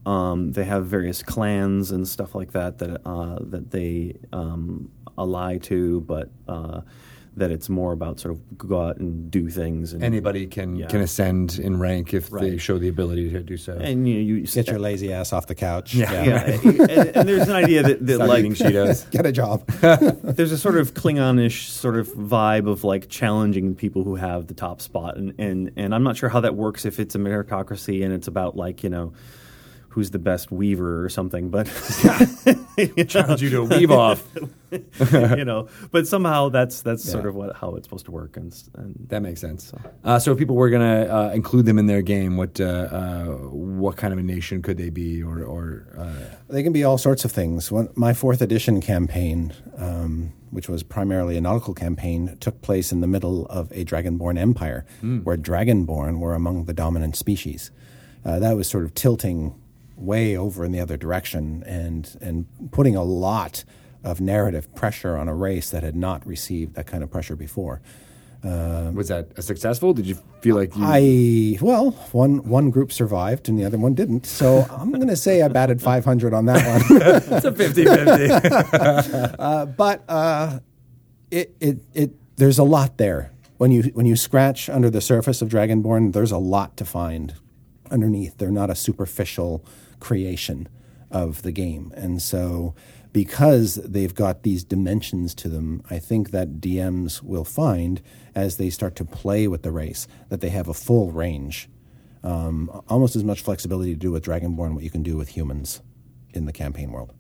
[0.07, 5.59] Um, they have various clans and stuff like that that uh, that they um, ally
[5.59, 6.81] to, but uh,
[7.37, 9.93] that it's more about sort of go out and do things.
[9.93, 10.87] And, anybody can Yeah.
[10.89, 14.21] can ascend in rank if they show the ability to do so and you, know,
[14.21, 15.95] you Get your lazy ass off the couch.
[15.95, 16.13] Yeah.
[16.25, 16.81] yeah, and,
[17.17, 19.67] and there's an idea that, that Stop like eating Cheetos Get a job.
[20.37, 24.55] there's a sort of Klingonish sort of vibe of like challenging people who have the
[24.55, 28.05] top spot, and and and I'm not sure how that works if it's a meritocracy
[28.05, 29.13] and it's about like you know
[29.91, 31.67] who's the best weaver or something, but
[32.97, 34.27] you, challenge you to a weave off
[35.37, 38.57] you know, but somehow that's that's sort of what how it's supposed to work, and,
[38.75, 39.73] and That makes sense.
[40.05, 42.65] Uh, so if people were going to uh, include them in their game, what uh,
[42.65, 46.85] uh, what kind of a nation could they be, or or uh, They can be
[46.85, 47.73] all sorts of things.
[47.73, 53.01] One, my fourth edition campaign, um, which was primarily a nautical campaign, took place in
[53.01, 54.85] the middle of a dragonborn empire,
[55.25, 57.71] where dragonborn were among the dominant species.
[58.25, 59.55] Uh, that was sort of tilting
[60.01, 63.65] way over in the other direction and and putting a lot
[64.03, 67.83] of narrative pressure on a race that had not received that kind of pressure before.
[68.43, 69.93] was that a successful?
[69.93, 70.83] Did you feel like you?
[70.83, 74.25] I well, one one group survived and the other one didn't.
[74.25, 77.03] So I'm going to say I batted 500 on that one.
[77.03, 79.37] it's a 50-50.
[79.41, 80.61] Uh, but uh,
[81.31, 83.33] it, it, it, there's a lot there.
[83.59, 87.35] When you, when you scratch under the surface of Dragonborn, there's a lot to find
[87.91, 88.39] underneath.
[88.39, 89.65] They're not a superficial
[90.01, 90.69] creation
[91.11, 91.93] of the game.
[91.97, 92.75] And so
[93.13, 98.01] because they've got these dimensions to them, I think that DMs will find
[98.35, 101.69] as they start to play with the race that they have a full range,
[102.23, 105.83] um, almost as much flexibility to do with Dragonborn what you can do with humans
[106.33, 107.13] in the campaign world.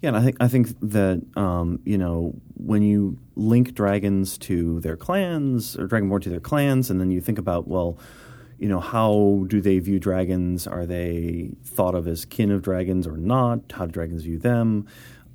[0.00, 4.78] Yeah, and I think I think that um, you know when you link dragons to
[4.80, 7.98] their clans or Dragonborn to their clans, and then you think about well,
[8.58, 10.66] you know how do they view dragons?
[10.66, 13.60] Are they thought of as kin of dragons or not?
[13.72, 14.86] How do dragons view them?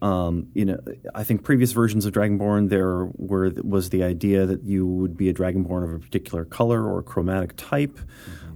[0.02, 0.80] Um, you know,
[1.16, 5.30] I think previous versions of Dragonborn there were was the idea that you would be
[5.30, 7.98] a Dragonborn of a particular color or chromatic type.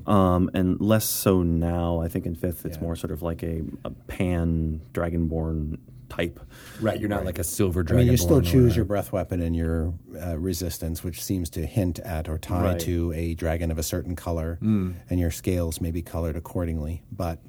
[0.05, 1.99] Um, and less so now.
[2.01, 2.83] I think in fifth, it's Yeah.
[2.83, 6.39] more sort of like a, a pan dragonborn type.
[6.81, 7.97] Right, you're not like a silver dragon.
[7.99, 8.07] I dragon.
[8.07, 9.93] mean, you still choose your breath weapon and your
[10.25, 12.79] uh, resistance, which seems to hint at or tie Right.
[12.81, 17.03] to a dragon of a certain color, and your scales may be colored accordingly.
[17.11, 17.39] But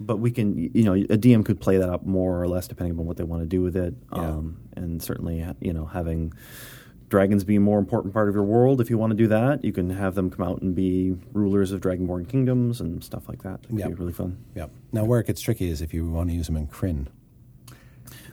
[0.00, 2.98] But we can, you know, a DM could play that up more or less depending
[2.98, 3.94] on what they want to do with it.
[4.14, 4.20] Yeah.
[4.30, 6.32] Um, and certainly, you know, having
[7.08, 9.64] dragons be a more important part of your world, if you want to do that,
[9.64, 13.42] you can have them come out and be rulers of dragonborn kingdoms and stuff like
[13.42, 13.60] that.
[13.64, 13.88] It'd Yeah.
[13.88, 14.36] be really fun.
[14.54, 17.06] yeah, now where it gets tricky is if you want to use them in Krynn.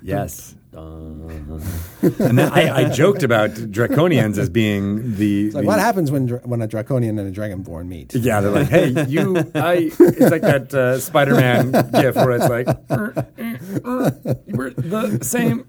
[0.08, 0.56] Yes.
[0.74, 5.46] and then I, I joked about draconians as being the.
[5.48, 8.14] It's like the- what happens when when a draconian and a dragonborn meet?
[8.14, 9.90] Yeah, they're like, hey, you, I.
[10.00, 15.66] It's like that uh, Spider-Man gif where it's like, "Er, eh, er, we're the same,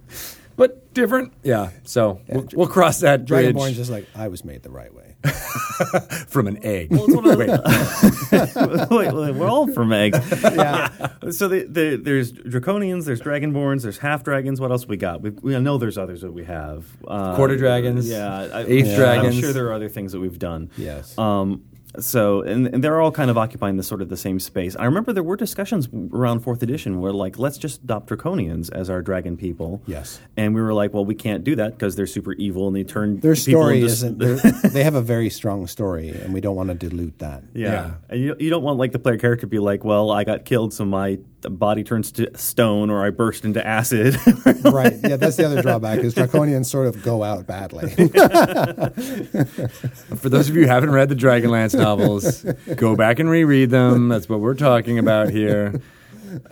[0.57, 1.33] but different.
[1.45, 1.71] Yeah.
[1.85, 5.06] So We'll, we'll cross that bridge Dragonborn's just like I was made the right way.
[6.29, 6.91] from an egg.
[6.91, 10.19] Well, it's one of Wait, wait, wait, we're all from eggs.
[10.43, 10.89] yeah,
[11.31, 14.61] So the, the, there's draconians, there's dragonborns, there's half dragons.
[14.61, 15.23] What else we got?
[15.23, 16.87] We, we know there's others that we have.
[17.07, 19.35] Uh, Quarter dragons, yeah, I, eighth yeah, dragons.
[19.37, 20.71] I'm sure there are other things that we've done.
[20.77, 21.17] yes.
[21.19, 21.65] Um,
[21.99, 24.77] so and, and they're all kind of occupying the sort of the same space.
[24.77, 28.91] I remember there were discussions around fourth edition where like let's just adopt draconians as
[28.91, 29.83] our dragon people.
[29.87, 30.21] Yes.
[30.37, 32.85] and we were like, well, we can't do that because they're super evil and they
[32.85, 34.19] turn Their people story into- isn't.
[34.21, 34.37] they're-
[34.71, 37.43] They have a very strong story, and we don't want to dilute that.
[37.55, 37.71] Yeah.
[37.73, 37.95] Yeah.
[38.11, 40.45] And you, you don't want like the player character to be like, well, I got
[40.45, 44.17] killed, so my body turns to stone, or I burst into acid.
[44.65, 44.95] right.
[45.03, 47.91] Yeah, that's the other drawback is draconians sort of go out badly.
[50.17, 52.43] For those of you who haven't read the Dragonlance novels,
[52.77, 54.09] go back and reread them.
[54.09, 55.81] That's what we're talking about here.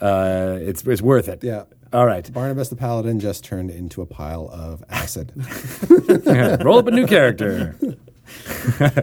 [0.00, 1.42] Uh, it's it's worth it.
[1.42, 1.64] yeah.
[1.92, 2.30] All right.
[2.32, 5.32] Barnabas the Paladin just turned into a pile of acid.
[6.64, 7.76] Roll up a new character.
[8.80, 9.02] uh,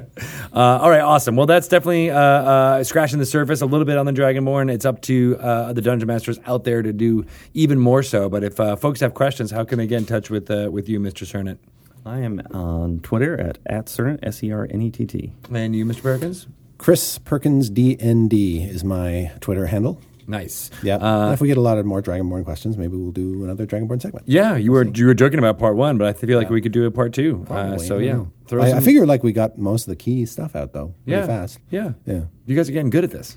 [0.53, 1.35] all right, awesome.
[1.35, 4.71] Well, that's definitely uh, uh, scratching the surface a little bit on the Dragonborn.
[4.71, 8.29] It's up to uh, the dungeon masters out there to do even more so.
[8.29, 10.89] But if uh, folks have questions, how can they get in touch with uh, with
[10.89, 11.25] you, Mr.
[11.25, 11.57] Sernett?
[12.05, 15.33] I am on Twitter at at Sernett, S E R N E T T.
[15.53, 16.01] And you, Mr.
[16.01, 16.47] Perkins?
[16.77, 20.01] Chris Perkins DND is my Twitter handle.
[20.31, 20.71] Nice.
[20.81, 20.95] Yeah.
[20.95, 24.01] Uh, if we get a lot of more Dragonborn questions, maybe we'll do another Dragonborn
[24.01, 24.23] segment.
[24.29, 26.71] yeah, you were you were joking about part one, but I feel like we could
[26.71, 27.45] do a part two.
[27.49, 28.31] Uh, so yeah, know.
[28.47, 30.95] throw I, I figure like we got most of the key stuff out though.
[31.03, 31.59] Pretty yeah, fast.
[31.69, 32.21] Yeah, Yeah.
[32.45, 33.35] You guys are getting good at this.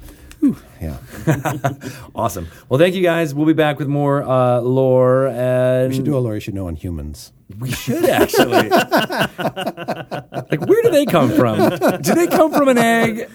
[0.80, 0.98] Yeah.
[2.14, 2.46] Awesome.
[2.68, 3.34] Well, thank you guys.
[3.34, 5.26] We'll be back with more uh, lore.
[5.26, 7.32] And We should do a lore you should know on humans.
[7.58, 8.68] We should actually.
[8.70, 11.58] like, where do they come from?
[12.00, 13.28] Do they come from an egg?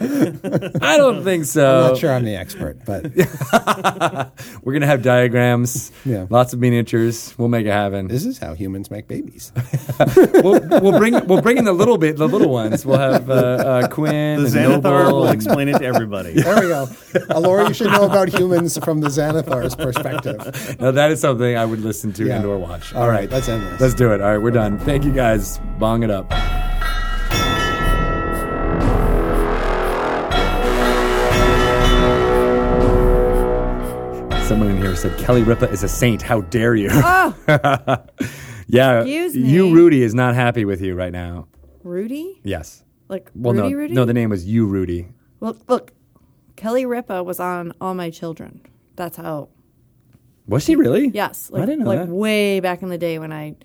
[0.82, 1.84] I don't think so.
[1.84, 3.06] I'm not sure I'm the expert, but
[4.64, 5.92] We're gonna have diagrams.
[6.06, 6.26] Yeah.
[6.30, 7.36] Lots of miniatures.
[7.38, 8.08] We'll make it happen.
[8.08, 9.52] this is how humans make babies.
[10.16, 12.86] we'll, we'll bring we'll bring in the little bit the little ones.
[12.86, 16.34] We'll have uh, uh, Quinn The and Xanathar Noble will explain it to everybody.
[16.34, 16.88] There we go.
[17.30, 20.80] A lore you should know about humans from the Xanathar's perspective.
[20.80, 22.38] Now that is something I would listen to Yeah.
[22.38, 22.94] and or watch.
[22.96, 23.82] All right, let's end this.
[23.82, 24.22] Let's do it.
[24.22, 24.80] All right, we're done.
[24.80, 25.60] Thank you guys.
[25.78, 26.32] Bong it up.
[34.48, 36.24] Someone in here said Kelly Ripa is a saint.
[36.24, 36.90] How dare you?
[36.92, 37.36] Oh,
[38.68, 39.48] yeah, Excuse me.
[39.48, 39.72] you.
[39.76, 41.48] Rudy is not happy with you right now.
[41.84, 42.42] Rudy?
[42.44, 42.84] Yes.
[43.10, 43.94] Like Well, Rudy no, Rudy?
[43.94, 44.06] no.
[44.06, 45.08] The name was you, Rudy.
[45.40, 45.94] Look, look.
[46.56, 48.62] Kelly Ripa was on All My Children.
[48.96, 49.50] That's how.
[50.48, 51.10] Was she really?
[51.10, 52.10] Yes, I like, didn't know like that.
[52.10, 53.56] way back in the day when I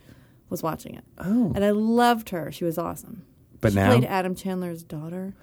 [0.55, 1.05] was watching it.
[1.19, 1.53] Oh.
[1.55, 2.51] And I loved her.
[2.53, 3.25] She was awesome.
[3.61, 3.89] But she now?
[3.97, 5.35] played Adam Chandler's daughter,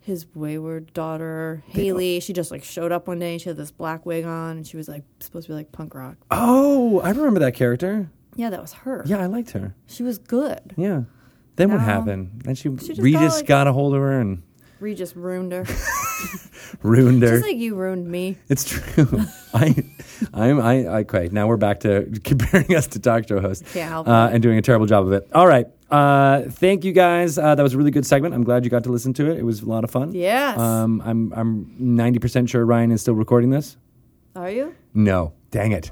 [0.00, 2.20] his wayward daughter, Haley.
[2.20, 3.32] She just like showed up one day.
[3.32, 5.72] and She had this black wig on, and she was like supposed to be like
[5.72, 6.16] punk rock.
[6.30, 8.08] Oh, I remember that character.
[8.36, 9.02] Yeah, that was her.
[9.06, 9.74] Yeah, I liked her.
[9.86, 10.74] she was good.
[10.76, 11.02] Yeah.
[11.56, 12.42] Then what happened?
[12.44, 14.42] Then she, She just Regis got, like- got a hold of her and
[14.80, 15.64] Regis ruined her,
[16.82, 17.30] ruined her.
[17.30, 18.36] just like you ruined me.
[18.48, 19.06] It's true.
[19.54, 19.74] I,
[20.32, 21.28] I'm, I, I, okay.
[21.30, 24.62] Now we're back to comparing us to talk show hosts Can't uh, and doing a
[24.62, 25.28] terrible job of it.
[25.32, 25.66] All right.
[25.90, 27.36] Uh, thank you guys.
[27.36, 28.34] Uh, that was a really good segment.
[28.34, 29.38] I'm glad you got to listen to it.
[29.38, 30.12] It was a lot of fun.
[30.14, 30.58] Yes.
[30.58, 33.76] Um, I'm, I'm 90% sure Ryan is still recording this.
[34.34, 34.74] Are you?
[34.94, 35.34] No.
[35.50, 35.90] Dang it.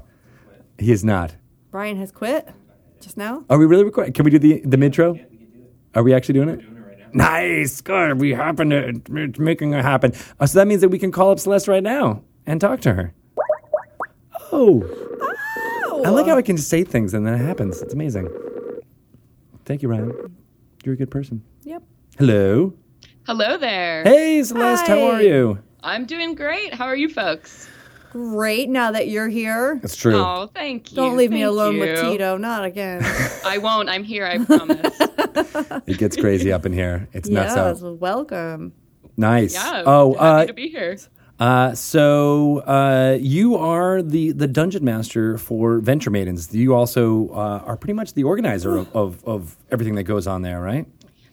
[0.79, 1.35] He is not.
[1.69, 2.49] Brian has quit
[2.99, 3.45] just now.
[3.49, 4.13] Are we really recording?
[4.13, 5.23] Can we do the the midro?
[5.93, 6.61] Are we actually doing it?
[7.13, 8.19] Nice, good.
[8.19, 10.13] We happen to it's making it happen.
[10.39, 12.93] Uh, so that means that we can call up Celeste right now and talk to
[12.93, 13.13] her.
[14.51, 16.03] Oh, oh.
[16.05, 17.81] I like how I can just say things and then it happens.
[17.81, 18.29] It's amazing.
[19.65, 20.35] Thank you, Ryan.
[20.83, 21.43] You're a good person.
[21.63, 21.83] Yep.
[22.17, 22.73] Hello.
[23.25, 24.03] Hello there.
[24.03, 24.87] Hey, Celeste.
[24.87, 25.59] How are you?
[25.83, 26.73] I'm doing great.
[26.73, 27.67] How are you folks?
[28.11, 28.69] Great.
[28.69, 30.17] Now that you're here, It's true.
[30.17, 30.97] Oh, thank you.
[30.97, 31.79] don't leave me alone you.
[31.79, 32.37] with Tito.
[32.37, 33.01] Not again.
[33.45, 33.87] I won't.
[33.87, 34.25] I'm here.
[34.25, 34.99] I promise.
[35.87, 37.07] It gets crazy up in here.
[37.13, 37.81] It's nuts yes.
[37.81, 37.99] out.
[37.99, 38.73] Welcome.
[39.15, 39.53] Nice.
[39.53, 39.83] Yeah.
[39.85, 40.97] Oh, happy uh, to be here.
[41.39, 46.53] Uh, so uh, you are the the dungeon master for Venture Maidens.
[46.53, 50.41] You also uh, are pretty much the organizer of, of, of everything that goes on
[50.41, 50.85] there, right?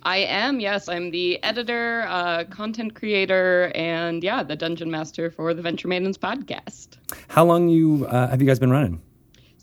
[0.08, 0.58] I am.
[0.58, 5.86] Yes, I'm the editor, uh, content creator, and yeah, the dungeon master for the Venture
[5.86, 6.96] Maidens podcast.
[7.28, 9.02] How long you uh, have you guys been running?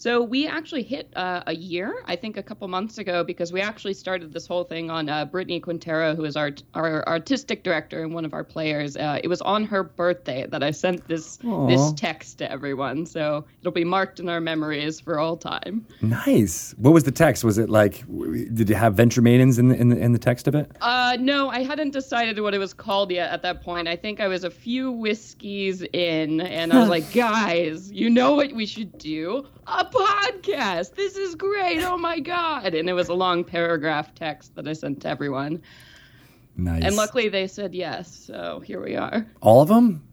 [0.05, 3.59] So we actually hit uh, a year, I think, a couple months ago, because we
[3.59, 8.03] actually started this whole thing on uh, Brittany Quintero, who is our our artistic director
[8.03, 8.95] and one of our players.
[8.95, 11.65] Uh, it was on her birthday that I sent this Aw.
[11.65, 15.83] this text to everyone, so it'll be marked in our memories for all time.
[16.01, 16.75] Nice.
[16.77, 17.43] What was the text?
[17.43, 18.03] Was it like?
[18.53, 20.71] Did you have Venture Maidens in the in the, in the text of it?
[20.81, 23.87] Uh, no, I hadn't decided what it was called yet at that point.
[23.87, 28.35] I think I was a few whiskeys in, and I was like, guys, you know
[28.35, 29.47] what we should do?
[29.67, 30.95] A podcast.
[30.95, 31.81] This is great.
[31.83, 32.73] Oh my God.
[32.73, 35.61] And it was a long paragraph text that I sent to everyone.
[36.57, 36.83] Nice.
[36.83, 38.13] And luckily they said yes.
[38.27, 39.25] So here we are.
[39.41, 40.03] all of them.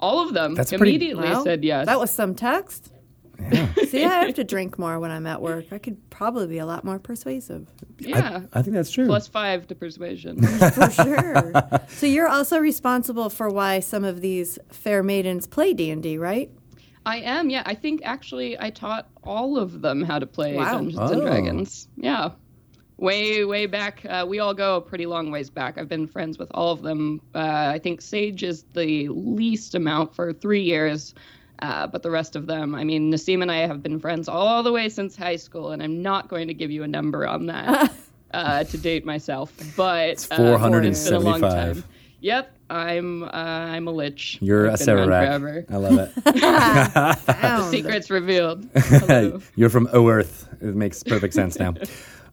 [0.00, 1.86] All of them That's pretty- immediately Well, said yes.
[1.86, 2.90] That was some text.
[3.50, 3.72] Yeah.
[3.88, 5.72] See, I have to drink more when I'm at work.
[5.72, 7.66] I could probably be a lot more persuasive.
[7.98, 8.42] yeah.
[8.52, 9.06] I think that's true.
[9.06, 10.42] Plus five to persuasion.
[10.46, 11.52] For sure.
[11.88, 16.50] so you're also responsible for why some of these fair maidens play D&D, right?
[17.04, 17.62] I am, yeah.
[17.66, 20.72] I think actually I taught all of them how to play Wow.
[20.78, 21.24] Dungeons and Oh.
[21.24, 21.88] Dragons.
[21.96, 22.30] Yeah.
[22.98, 24.04] Way, way back.
[24.08, 25.76] Uh, we all go a pretty long ways back.
[25.78, 27.20] I've been friends with all of them.
[27.34, 27.38] Uh,
[27.74, 31.14] I think Sage is the least amount for three years.
[31.60, 34.62] Uh, but the rest of them, I mean, Nassim and I have been friends all
[34.64, 37.46] the way since high school, and I'm not going to give you a number on
[37.46, 37.92] that
[38.34, 39.52] uh, to date myself.
[39.76, 41.10] But It's uh, 475.
[41.12, 41.84] been a long time.
[42.20, 44.38] Yep, I'm uh, I'm a lich.
[44.40, 47.18] You're a I've been around I love it.
[47.18, 47.64] Found.
[47.70, 48.66] Secrets revealed.
[49.56, 50.48] You're from O Earth.
[50.62, 51.74] It makes perfect sense now.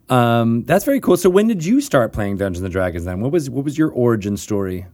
[0.08, 1.18] Um, that's very cool.
[1.18, 3.04] So when did you start playing Dungeons and Dragons?
[3.04, 4.86] Then what was what was your origin story?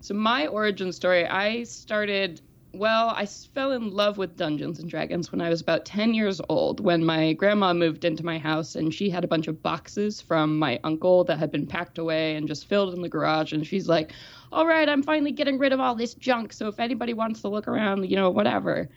[0.00, 2.40] So my origin story, I started.
[2.74, 6.38] Well, I fell in love with Dungeons and Dragons when I was about 10 years
[6.50, 10.20] old when my grandma moved into my house and she had a bunch of boxes
[10.20, 13.54] from my uncle that had been packed away and just filled in the garage.
[13.54, 14.12] And she's like,
[14.50, 16.52] All right, I'm finally getting rid of all this junk.
[16.52, 18.88] So if anybody wants to look around, you know, whatever.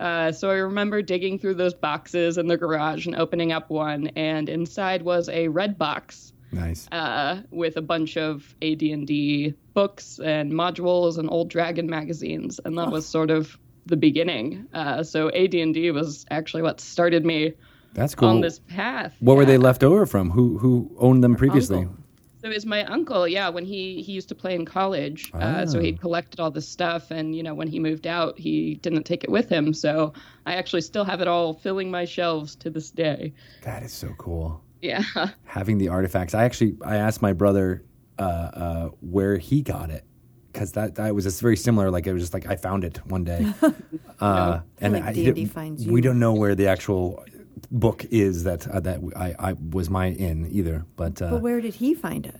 [0.00, 4.08] Uh, so I remember digging through those boxes in the garage and opening up one,
[4.08, 6.86] and inside was a red box Nice.
[6.92, 12.90] uh, with a bunch of AD&D books and modules and old dragon magazines, and that
[12.90, 14.66] was sort of the beginning.
[14.74, 17.54] Uh, so AD&D was actually what started me
[17.94, 18.28] That's cool.
[18.28, 19.14] on this path.
[19.20, 20.30] What were they left over from?
[20.30, 21.78] Who who owned them previously?
[21.78, 21.96] Uncle.
[22.46, 25.32] So it was my uncle, yeah, when he, he used to play in college.
[25.34, 25.82] Uh, so Ah.
[25.82, 29.24] he'd collected all this stuff, and, you know, when he moved out, he didn't take
[29.24, 29.74] it with him.
[29.74, 30.12] So
[30.46, 33.32] I actually still have it all filling my shelves to this day.
[33.64, 34.62] That is so cool.
[34.80, 35.02] Yeah.
[35.44, 36.34] Having the artifacts.
[36.34, 37.82] I actually I asked my brother
[38.16, 40.04] uh, uh, where he got it
[40.52, 41.90] because that that was just very similar.
[41.90, 43.44] Like it was just like I found it one day,
[44.20, 47.24] uh, and like I, D&D finds we don't know where the actual
[47.70, 50.84] book is that uh, that I, I was my in either.
[50.96, 52.36] But, uh, But where did he find it?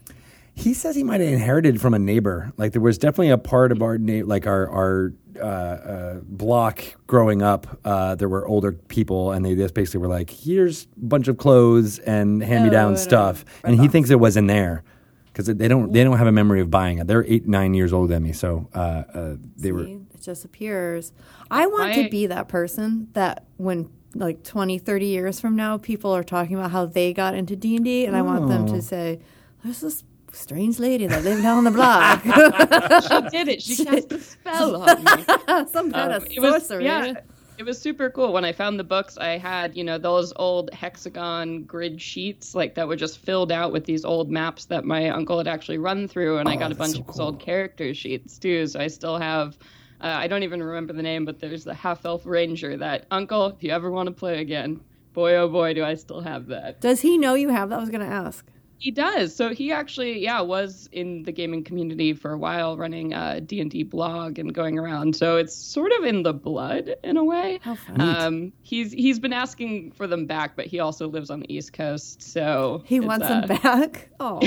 [0.55, 2.51] He says he might have inherited from a neighbor.
[2.57, 6.83] Like there was definitely a part of our na- like our our uh, uh, block
[7.07, 7.79] growing up.
[7.85, 11.37] Uh, there were older people, and they just basically were like, "Here's a bunch of
[11.37, 12.97] clothes and hand me Oh, down no.
[12.97, 13.93] stuff," Red and he box.
[13.93, 14.83] thinks it was in there
[15.27, 17.07] because they don't they don't have a memory of buying it.
[17.07, 18.79] They're eight nine years older than me, so uh,
[19.13, 19.85] uh, they were.
[19.85, 21.13] It just appears.
[21.51, 26.13] I want to be that person that when like 20, 30 years from now, people
[26.15, 28.75] are talking about how they got into D&D, and I want them Oh.
[28.75, 29.21] to say,
[29.65, 32.23] there's this strange lady that lived down the block.
[32.25, 33.63] she did it.
[33.63, 35.25] She cast a spell on me.
[35.73, 37.15] Some kind Um, of it was- yeah,
[37.59, 38.35] it was super cool.
[38.35, 42.75] When I found the books, I had you know those old hexagon grid sheets like
[42.75, 46.07] that were just filled out with these old maps that my uncle had actually run
[46.07, 48.67] through, and I Oh, got a bunch so of his old character sheets too.
[48.67, 49.57] So I still have.
[50.01, 53.47] Uh, I don't even remember the name, but there's the half elf ranger that uncle.
[53.47, 54.81] If you ever want to play again,
[55.13, 56.81] boy oh boy, do I still have that.
[56.81, 57.77] Does he know you have that?
[57.77, 58.45] I was going to ask.
[58.79, 59.35] He does.
[59.35, 63.63] So he actually, yeah, was in the gaming community for a while, running a D
[63.63, 65.17] and D blog and going around.
[65.17, 67.59] So it's sort of in the blood in a way.
[67.63, 67.99] How fun.
[68.03, 71.73] Um, he's he's been asking for them back, but he also lives on the East
[71.73, 74.11] Coast, so He wants uh, them back.
[74.21, 74.41] Oh,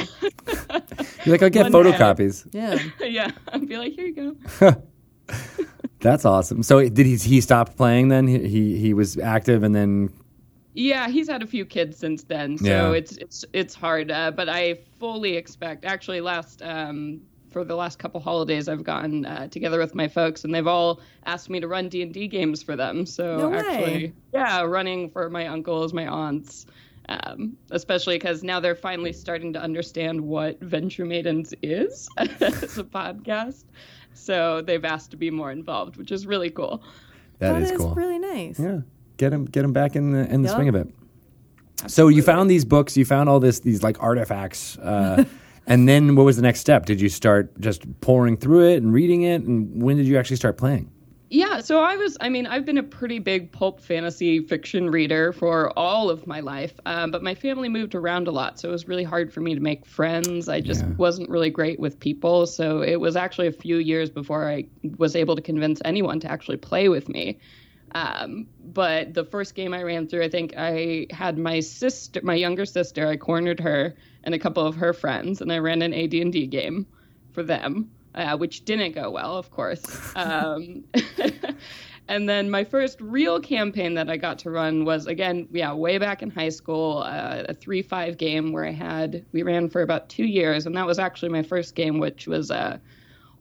[1.26, 1.92] You're like, I'll get One day.
[1.92, 2.48] photocopies.
[2.52, 2.78] yeah.
[3.04, 4.76] Yeah, I'd be like, here you go.
[6.02, 6.64] That's awesome.
[6.64, 7.16] So did he?
[7.18, 8.28] He stopped playing then?
[8.28, 10.12] He he, he was active and then.
[10.74, 12.92] Yeah, he's had a few kids since then, so Yeah.
[12.92, 14.12] it's it's it's hard.
[14.12, 15.84] Uh, but I fully expect.
[15.84, 17.20] Actually, last um,
[17.50, 21.02] for the last couple holidays, I've gotten uh, together with my folks, and they've all
[21.26, 23.06] asked me to run D and D games for them.
[23.06, 26.66] So No actually, yeah, running for my uncles, my aunts.
[27.10, 32.84] Um, especially because now they're finally starting to understand what Venture Maidens is as a
[32.84, 33.64] podcast.
[34.20, 36.84] So they've asked to be more involved, which is really cool.
[37.40, 37.94] That is is cool.
[37.96, 38.60] really nice.
[38.60, 38.82] Yeah,
[39.18, 40.56] get them get him back in the in the Yep.
[40.56, 40.88] swing of it.
[41.88, 45.24] So you found these books, you found all this these like artifacts, uh,
[45.68, 46.86] and then what was the next step?
[46.86, 50.36] Did you start just pouring through it and reading it, and when did you actually
[50.36, 50.92] start playing?
[51.32, 55.32] Yeah, so I was, I mean, I've been a pretty big pulp fantasy fiction reader
[55.32, 58.72] for all of my life, um, but my family moved around a lot, so it
[58.72, 60.50] was really hard for me to make friends.
[60.50, 60.94] I just Yeah.
[60.98, 65.16] wasn't really great with people, so it was actually a few years before I was
[65.16, 67.40] able to convince anyone to actually play with me.
[67.94, 72.36] Um, but the first game I ran through, I think I had my sister, my
[72.36, 75.94] younger sister, I cornered her and a couple of her friends, and I ran an
[75.94, 76.88] AD&D game
[77.34, 79.84] for them, uh, which didn't go well, of course.
[80.16, 80.84] Um,
[82.08, 85.98] and then my first real campaign that I got to run was again, yeah, way
[85.98, 90.10] back in high school, uh, a three-five game where I had we ran for about
[90.10, 92.78] two years, and that was actually my first game, which was uh,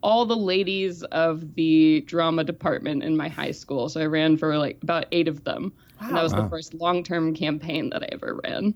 [0.02, 3.88] all the ladies of the drama department in my high school.
[3.88, 5.72] So I ran for like about eight of them.
[6.00, 6.42] And that was Wow.
[6.42, 8.74] the first long term campaign that I ever ran.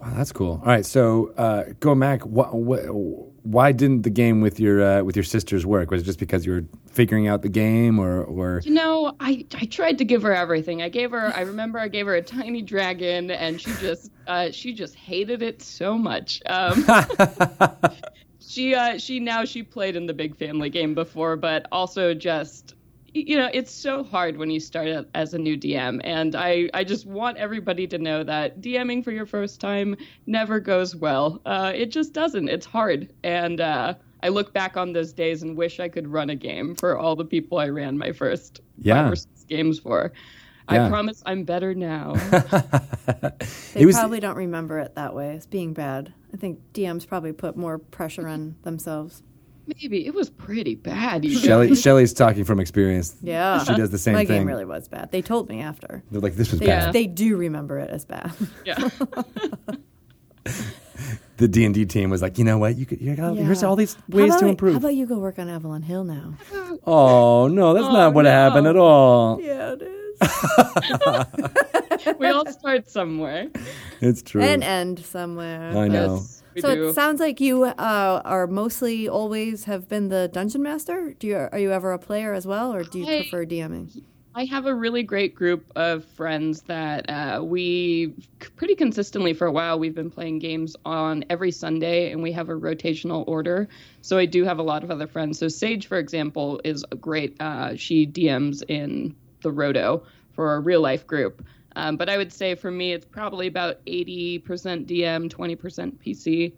[0.00, 0.60] Wow, that's cool.
[0.62, 2.22] All right, so uh, go Mac.
[2.22, 5.90] Wh- wh- why didn't the game with your uh, with your sisters work?
[5.90, 9.44] Was it just because you were figuring out the game, or or You know, I,
[9.54, 10.82] I tried to give her everything.
[10.82, 14.50] I gave her I remember I gave her a tiny dragon and she just uh,
[14.50, 16.40] she just hated it so much.
[16.46, 16.84] Um,
[18.40, 22.74] she uh, she now she played in the big family game before, but also just
[23.12, 26.68] you know it's so hard when you start out as a new DM, and I
[26.74, 29.96] I just want everybody to know that DMing for your first time
[30.26, 31.40] never goes well.
[31.46, 32.48] Uh, it just doesn't.
[32.48, 36.30] It's hard, and uh, I look back on those days and wish I could run
[36.30, 39.02] a game for all the people I ran my first Yeah.
[39.04, 40.12] five or six games for.
[40.70, 40.86] Yeah.
[40.86, 42.14] I promise I'm better now.
[43.74, 46.12] They was- probably don't remember it that way as being bad.
[46.32, 49.22] I think DMs probably put more pressure on themselves.
[49.80, 51.24] Maybe it was pretty bad.
[51.24, 51.74] You Shelley?
[51.74, 53.16] Shelley's talking from experience.
[53.22, 54.22] Yeah, she does the same thing.
[54.22, 54.38] My thing.
[54.40, 55.10] game really was bad.
[55.12, 56.02] They told me after.
[56.10, 56.92] They're like, this was They, bad.
[56.92, 58.32] they do remember it as bad.
[58.64, 58.76] Yeah.
[61.36, 62.76] the D and D team was like, you know what?
[62.76, 63.00] You could.
[63.00, 64.74] You got, Here's all these ways to improve.
[64.74, 66.34] How about you go work on Avalon Hill now?
[66.86, 68.30] oh no, that's Oh, not what no.
[68.30, 69.40] happened at all.
[69.40, 69.98] Yeah, it is.
[72.18, 73.48] we all start somewhere.
[74.00, 74.42] It's true.
[74.42, 75.76] and end somewhere.
[75.76, 76.14] I know.
[76.16, 76.88] Yes, we So do.
[76.88, 81.14] it sounds like you uh, are mostly always have been the dungeon master.
[81.18, 84.02] Do you are you ever a player as well, or do you I- prefer DMing?
[84.32, 88.14] I have a really great group of friends that uh, we
[88.54, 92.48] pretty consistently for a while we've been playing games on every Sunday, and we have
[92.48, 93.68] a rotational order.
[94.02, 95.40] So I do have a lot of other friends.
[95.40, 97.36] So Sage, for example, is a great.
[97.40, 101.44] Uh, she DMs in the Roto for a real life group.
[101.80, 105.98] Um, but I would say for me, it's probably about eighty percent DM, twenty percent
[106.00, 106.52] PC.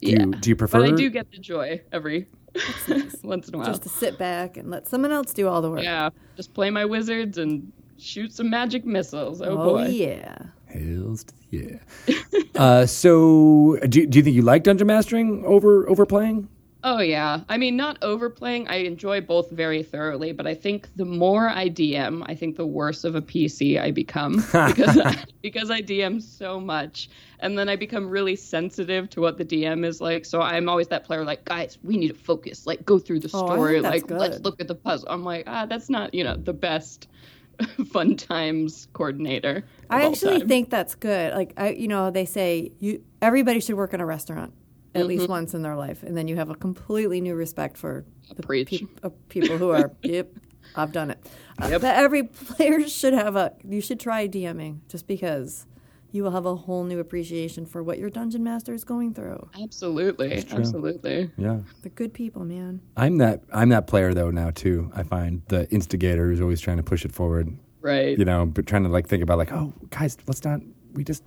[0.00, 0.80] do you do you prefer?
[0.80, 2.26] But I do get the joy every
[3.22, 3.66] once in a while.
[3.66, 5.82] Just to sit back and let someone else do all the work.
[5.82, 9.42] Yeah, just play my wizards and shoot some magic missiles.
[9.42, 9.86] Oh, Oh, boy.
[9.88, 10.36] yeah.
[10.66, 12.18] Hells to the yeah.
[12.56, 16.48] uh, so, do, do you think you like dungeon mastering over over playing?
[16.90, 17.40] Oh yeah.
[17.50, 18.66] I mean, not overplaying.
[18.68, 22.64] I enjoy both very thoroughly, but I think the more I DM, I think the
[22.66, 27.10] worse of a PC I become because I, because I DM so much,
[27.40, 30.24] and then I become really sensitive to what the DM is like.
[30.24, 32.66] So I'm always that player, like, guys, we need to focus.
[32.66, 33.80] Like, go through the Oh, I think story.
[33.80, 35.08] that's like, let's look at the puzzle.
[35.10, 37.06] I'm like, ah, that's not you know the best
[37.92, 39.56] fun times coordinator.
[39.58, 40.48] of I all actually time.
[40.48, 41.34] think that's good.
[41.34, 44.54] Like I, you know, they say you everybody should work in a restaurant
[44.98, 45.18] at Mm-hmm.
[45.18, 48.42] least once in their life, and then you have a completely new respect for the
[48.42, 48.68] Preach.
[48.68, 49.90] peop- uh, people who are.
[50.02, 50.28] yep,
[50.76, 51.18] I've done it.
[51.60, 51.80] Uh, Yep.
[51.80, 53.52] But every player should have a.
[53.66, 55.66] You should try DMing just because
[56.10, 59.46] you will have a whole new appreciation for what your dungeon master is going through.
[59.62, 61.30] Absolutely, absolutely.
[61.36, 62.80] Yeah, The good people, man.
[62.96, 64.90] I'm that I'm that player though now too.
[64.94, 67.56] I find the instigator who's always trying to push it forward.
[67.82, 68.18] Right.
[68.18, 70.60] You know, but trying to like think about like, oh, guys, let's not.
[70.94, 71.22] We just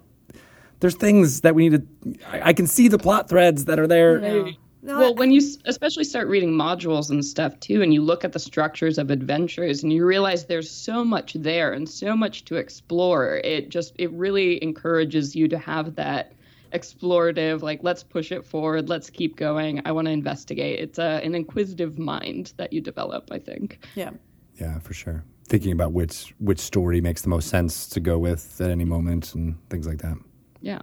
[0.82, 2.28] there's things that we need to.
[2.28, 4.20] I, I can see the plot threads that are there.
[4.20, 4.52] No.
[4.84, 8.26] No, well, I- when you especially start reading modules and stuff too, and you look
[8.26, 12.46] at the structures of adventures, and you realize there's so much there and so much
[12.46, 13.38] to explore.
[13.44, 16.34] It just it really encourages you to have that
[16.74, 19.82] explorative, like let's push it forward, let's keep going.
[19.86, 20.80] I want to investigate.
[20.80, 23.30] It's a, an inquisitive mind that you develop.
[23.32, 23.86] I think.
[23.96, 24.12] yeah.
[24.60, 25.24] Yeah, for sure.
[25.48, 29.36] Thinking about which which story makes the most sense to go with at any moment
[29.36, 30.18] and things like that.
[30.62, 30.82] Yeah.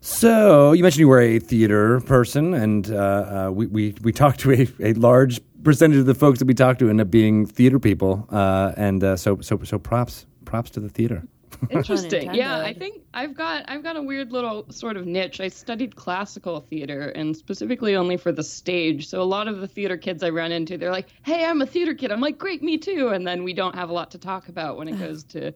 [0.00, 4.40] So you mentioned you were a theater person, and uh, uh, we, we we talked
[4.40, 7.46] to a, a large percentage of the folks that we talked to end up being
[7.46, 11.22] theater people, uh, and uh, so so so props props to the theater.
[11.70, 12.34] Interesting.
[12.34, 15.40] Yeah, I think I've got I've got a weird little sort of niche.
[15.40, 19.06] I studied classical theater and specifically only for the stage.
[19.08, 21.66] So a lot of the theater kids I run into, they're like, "Hey, I'm a
[21.66, 24.18] theater kid." I'm like, "Great, me too." And then we don't have a lot to
[24.18, 25.52] talk about when it goes to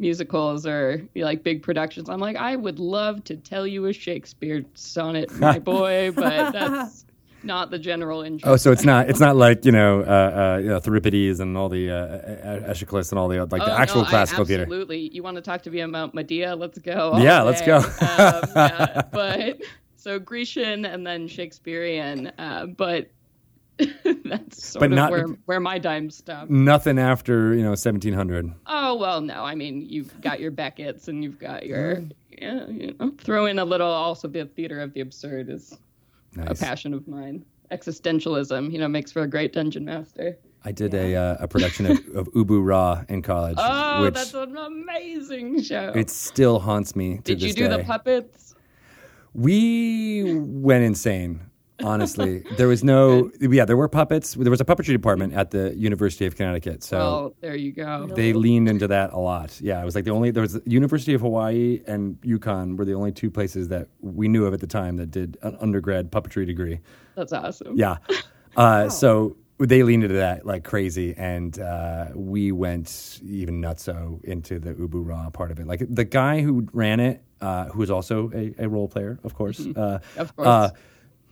[0.00, 2.08] musicals or like big productions.
[2.08, 7.04] I'm like, "I would love to tell you a Shakespeare sonnet, my boy, but that's
[7.42, 10.04] not the general interest." Oh, so it's not it's not like you know, uh,
[10.56, 10.80] uh, you know
[11.40, 14.44] and all the uh, Aeschylus and all the like the Oh, actual no, I- classical
[14.44, 14.62] theater.
[14.64, 15.10] Absolutely.
[15.14, 16.56] You want to talk to me about Medea?
[16.56, 17.18] Let's go.
[17.18, 17.76] Yeah, let's go.
[17.76, 17.84] um,
[18.56, 19.60] yeah, but
[19.96, 23.10] so Grecian and then Shakespearean, uh, but
[24.24, 26.50] that's sort But of not- where where my dime stopped.
[26.50, 28.52] Nothing after you know 1700.
[28.66, 29.44] Oh well, no.
[29.44, 32.66] I mean, you've got your Beckett's and you've got your yeah.
[32.68, 33.88] You know, throw in a little.
[33.90, 35.76] Also, the theater of the absurd is
[36.38, 37.44] a passion of mine.
[37.70, 40.36] Existentialism, you know, makes for a great dungeon master.
[40.64, 44.34] I did a uh, a production of, of Ubu Roi in college, Oh, which that's
[44.34, 45.92] an amazing show.
[45.94, 47.76] it still haunts me to Did you do day.
[47.78, 48.54] the puppets?
[49.32, 51.40] We went insane.
[51.82, 53.30] Honestly, there was no.
[53.40, 54.34] Yeah, there were puppets.
[54.34, 56.82] There was a puppetry department at the University of Connecticut.
[56.82, 58.08] So Well, there you go.
[58.14, 59.60] they leaned into that a lot.
[59.60, 62.84] Yeah, it was like the only there was the University of Hawaii and UConn were
[62.84, 66.10] the only two places that we knew of at the time that did an undergrad
[66.10, 66.80] puppetry degree.
[67.16, 67.76] That's awesome.
[67.76, 67.96] Yeah.
[68.56, 74.58] Uh, So they leaned into that like crazy, and uh, we went even nutso into
[74.58, 75.68] the Ubu Roi part of it.
[75.68, 79.34] Like the guy who ran it, uh, who was also a, a role player, of
[79.34, 79.60] course.
[79.64, 80.72] Uh, Of course.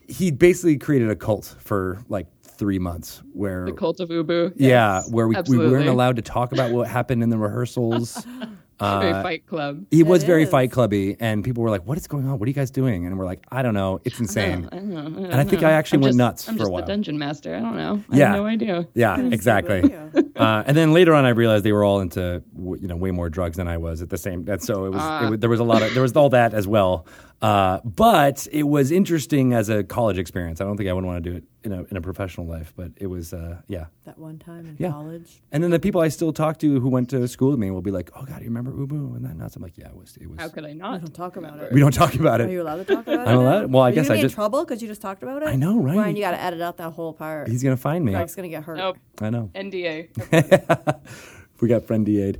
[0.09, 4.53] He basically created a cult for like three months where The Cult of Ubu.
[4.57, 8.27] yeah, Yes, where we, we weren't allowed to talk about what happened in the rehearsals.
[8.81, 9.85] Very Fight Club.
[9.91, 10.51] He was It very is.
[10.51, 12.39] fight clubby, and people were like, "What is going on?
[12.39, 14.01] What are you guys doing?" And we're like, "I don't know.
[14.05, 16.73] It's insane." and I think I actually I'm went just, nuts I'm for just a
[16.73, 16.83] while.
[16.83, 17.55] the dungeon master.
[17.57, 18.03] I don't know.
[18.11, 18.27] I Yeah.
[18.29, 18.89] have no idea.
[18.95, 19.83] Yeah, exactly.
[20.37, 23.29] uh, and then later on, I realized they were all into you know way more
[23.29, 24.49] drugs than I was at the same.
[24.49, 25.27] And so it was, Ah.
[25.27, 27.07] it was there was a lot of there was all that as well.
[27.41, 30.61] Uh, but it was interesting as a college experience.
[30.61, 32.73] I don't think I would want to do it in a in a professional life,
[32.77, 33.87] but it was uh, yeah.
[34.05, 34.91] That one time in Yeah.
[34.91, 35.41] college.
[35.53, 37.83] And then the people I still talk to who went to school with me will
[37.83, 40.17] be like, "Oh God, you remember Ubu and that nuts?" I'm like, "Yeah, it was.
[40.21, 41.01] It was." How could I We not?
[41.03, 41.73] don't talk about it.
[41.73, 42.45] we don't talk about it.
[42.45, 42.53] Are it.
[42.53, 43.31] you allowed to talk about it?
[43.31, 43.41] I'm now?
[43.43, 45.03] allowed- well, I Are you guess gonna I be just- in trouble because you just
[45.03, 45.47] talked about it.
[45.47, 45.97] I know, right?
[45.97, 47.49] Ryan, you got to edit out that whole part.
[47.49, 48.13] He's gonna find me.
[48.13, 48.79] Greg's gonna get hurt.
[48.79, 48.99] Nope.
[49.21, 49.51] I know.
[49.55, 50.09] NDA.
[51.61, 52.39] We got friend DA'd.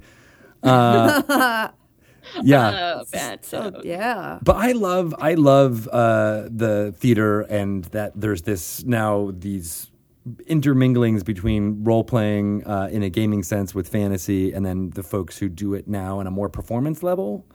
[0.63, 1.69] Uh,
[2.43, 2.69] yeah.
[2.79, 3.45] Uh, bad.
[3.45, 4.39] So yeah.
[4.43, 9.91] But I love I love uh, the theater and that there's this now these
[10.47, 15.39] interminglings between role playing uh, in a gaming sense with fantasy and then the folks
[15.39, 17.47] who do it now on a more performance level.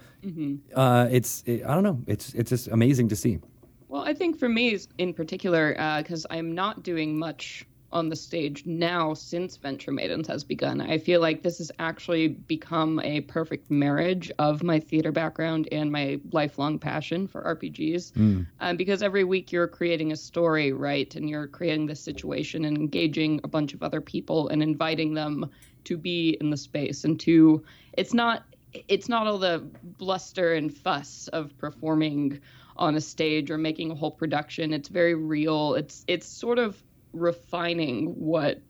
[0.73, 3.39] Uh, it's it, I don't know it's it's just amazing to see.
[3.87, 8.65] Well, I think for me in particular, because I'm not doing much on the stage
[8.65, 13.71] now since Venture Maidens has begun, I feel like this has actually become a perfect
[13.71, 18.17] marriage of my theater background and my lifelong passion for RPGs.
[18.59, 21.15] Um, because every week you're creating a story, right?
[21.15, 25.49] And you're creating this situation and engaging a bunch of other people and inviting them
[25.85, 27.63] to be in the space and to,
[27.93, 28.43] it's not
[28.87, 29.63] it's not all the
[29.99, 32.39] bluster and fuss of performing
[32.75, 34.73] on a stage or making a whole production.
[34.73, 35.75] It's very real.
[35.75, 36.81] It's it's sort of
[37.13, 38.61] refining what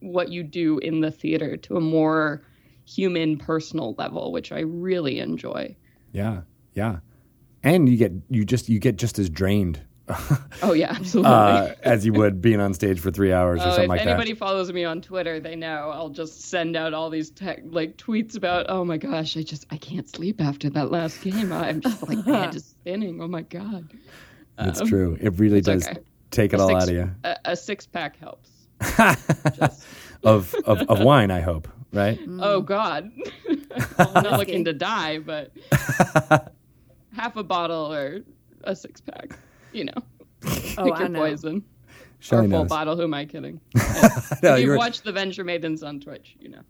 [0.00, 2.42] what you do in the theater to a more
[2.86, 5.76] human personal level, which I really enjoy.
[6.12, 6.42] Yeah,
[6.74, 6.98] yeah,
[7.62, 9.80] and you get you just you get just as drained
[10.62, 11.32] Oh yeah, absolutely.
[11.32, 14.00] uh, as you would being on stage for three hours or Oh, something if like
[14.06, 17.96] anybody follows me on Twitter, they know I'll just send out all these tech, like
[17.96, 21.52] tweets about, oh my gosh, I just I can't sleep after that last game.
[21.52, 23.20] I'm just like head is spinning.
[23.20, 23.92] Oh my god.
[24.58, 25.16] It's true.
[25.20, 26.00] It really does okay.
[26.30, 27.10] Take it A all six- out of you.
[27.24, 28.50] A, a six pack helps.
[30.22, 31.66] Of, of of wine, I hope.
[31.94, 32.20] Right.
[32.40, 33.10] Oh God,
[33.98, 35.50] I'm not looking to die, but
[37.16, 38.20] half a bottle or
[38.64, 39.30] a six pack,
[39.72, 40.04] you know, Oh,
[40.44, 41.20] pick I your know.
[41.20, 41.64] poison.
[42.18, 42.68] Shelley or full knows.
[42.68, 42.96] bottle.
[42.96, 43.62] Who am I kidding?
[43.74, 46.60] No, if you're- you've watched the Venture Maidens on Twitch, you know.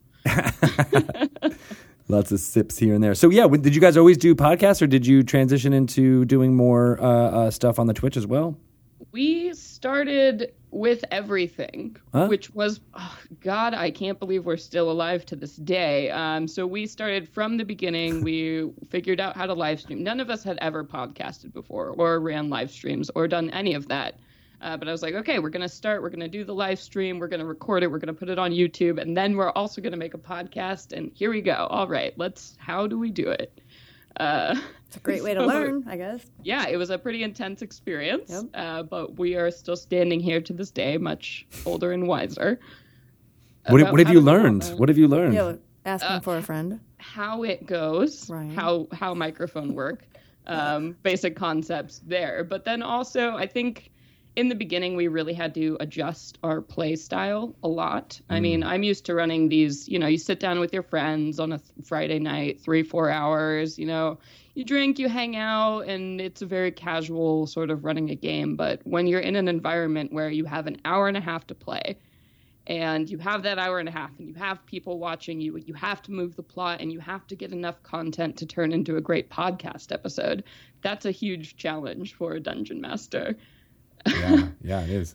[2.08, 3.14] Lots of sips here and there.
[3.14, 7.00] So yeah, did you guys always do podcasts, or did you transition into doing more
[7.00, 8.56] uh, uh, stuff on the Twitch as well?
[9.12, 12.26] We started with everything, Huh?
[12.28, 16.10] which was, oh, God, I can't believe we're still alive to this day.
[16.10, 18.22] Um, so we started from the beginning.
[18.22, 20.04] We figured out how to live stream.
[20.04, 23.88] None of us had ever podcasted before or ran live streams or done any of
[23.88, 24.14] that.
[24.62, 26.02] Uh, but I was like, okay, we're going to start.
[26.02, 27.18] We're going to do the live stream.
[27.18, 27.90] We're going to record it.
[27.90, 29.00] We're going to put it on YouTube.
[29.00, 30.92] And then we're also going to make a podcast.
[30.92, 31.66] And here we go.
[31.70, 33.58] All right, let's, how do we do it?
[34.18, 34.54] Uh,
[34.90, 36.20] It's a great way to So- learn, I guess.
[36.42, 38.28] yeah, it was a pretty intense experience.
[38.28, 38.44] Yep.
[38.54, 42.58] Uh, but we are still standing here to this day, much older and wiser.
[43.68, 44.64] What, what have you learned?
[44.78, 45.34] What have you learned?
[45.34, 45.52] Yeah,
[45.84, 46.80] asking for a friend.
[46.98, 48.50] How it goes, Right.
[48.50, 50.04] how how microphone work,
[50.48, 52.42] um, basic concepts there.
[52.42, 53.92] But then also, I think
[54.36, 58.20] in the beginning we really had to adjust our play style a lot.
[58.28, 59.88] I mean, I'm used to running these.
[59.88, 63.08] You know, you sit down with your friends on a th- Friday night, three four
[63.10, 63.78] hours.
[63.78, 64.18] You know,
[64.54, 68.56] you drink, you hang out, and it's a very casual sort of running a game.
[68.56, 71.54] But when you're in an environment where you have an hour and a half to
[71.54, 71.98] play,
[72.66, 75.74] and you have that hour and a half, and you have people watching you, you
[75.74, 78.96] have to move the plot, and you have to get enough content to turn into
[78.96, 80.44] a great podcast episode.
[80.82, 83.36] That's a huge challenge for a dungeon master.
[84.06, 85.14] yeah, yeah, it is.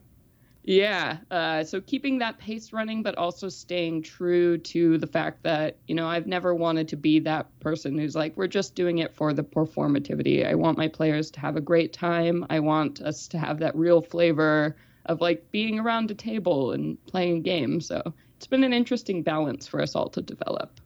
[0.68, 1.18] Yeah.
[1.30, 5.94] Uh, so keeping that pace running, but also staying true to the fact that, you
[5.94, 9.32] know, I've never wanted to be that person who's like, we're just doing it for
[9.32, 10.44] the performativity.
[10.44, 12.48] I want my players to have a great time.
[12.50, 16.98] I want us to have that real flavor of like being around a table and
[17.06, 17.86] playing games.
[17.86, 18.02] So
[18.36, 20.80] it's been an interesting balance for us all to develop.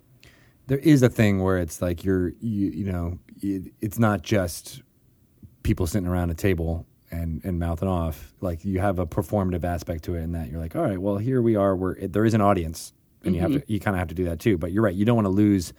[0.67, 4.82] There is a thing where it's like you're, you, you know, it, it's not just
[5.63, 8.34] people sitting around a table and, and mouthing off.
[8.41, 11.18] Like you have a performative aspect to it, in that you're like, all right, well,
[11.18, 11.76] here we are.
[11.76, 12.93] Where there is an audience,
[13.24, 14.57] and you have to, you kind of have to do that too.
[14.57, 14.95] But you're right.
[14.95, 15.74] You don't want to lose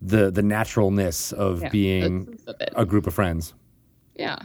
[0.00, 3.54] the the naturalness of Yeah, being a a group of friends.
[4.14, 4.38] Yeah.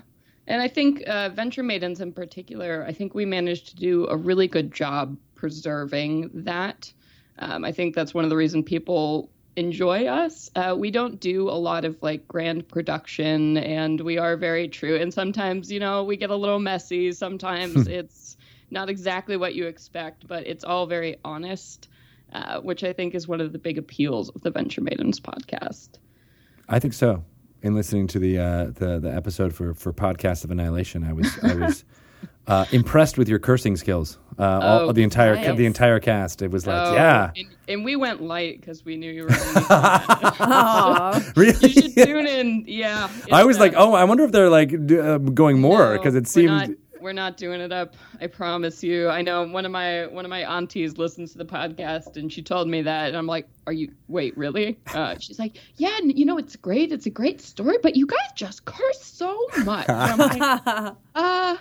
[0.47, 4.17] And I think uh, Venture Maidens in particular, I think we managed to do a
[4.17, 6.91] really good job preserving that.
[7.37, 9.29] Um, I think that's one of the reason people
[9.59, 10.49] enjoy us.
[10.55, 14.95] Uh, we don't do a lot of like grand production and we are very true.
[14.95, 17.11] And sometimes, you know, we get a little messy.
[17.11, 18.37] Sometimes it's
[18.71, 21.89] not exactly what you expect, but it's all very honest,
[22.31, 25.89] uh, which I think is one of the big appeals of the Venture Maidens podcast.
[26.69, 27.25] I think so.
[27.61, 31.37] In listening to the uh, the the episode for for podcast of annihilation, I was
[31.43, 31.83] I was
[32.49, 34.17] uh, impressed with your cursing skills.
[34.37, 35.57] Uh, all, Oh, the entire nice.
[35.57, 36.41] the entire cast.
[36.41, 39.29] It was like, Oh, yeah, And, and we went light because we knew you were
[39.29, 41.17] going to be Aw.
[41.19, 41.69] You really.
[41.71, 42.63] should tune in.
[42.67, 43.09] Yeah.
[43.31, 46.15] I was like, oh, I wonder if they're like d- uh, going more no, because
[46.15, 46.47] it we're seemed.
[46.47, 46.69] not-
[47.01, 47.95] we're not doing it up.
[48.19, 49.07] I promise you.
[49.07, 52.41] I know one of my one of my aunties listens to the podcast, and she
[52.41, 53.93] told me that, and I'm like, "Are you?
[54.09, 56.91] Wait, really?" Uh, she's like, "Yeah, and, you know, it's great.
[56.91, 61.55] It's a great story, but you guys just curse so much." And I'm like, uh,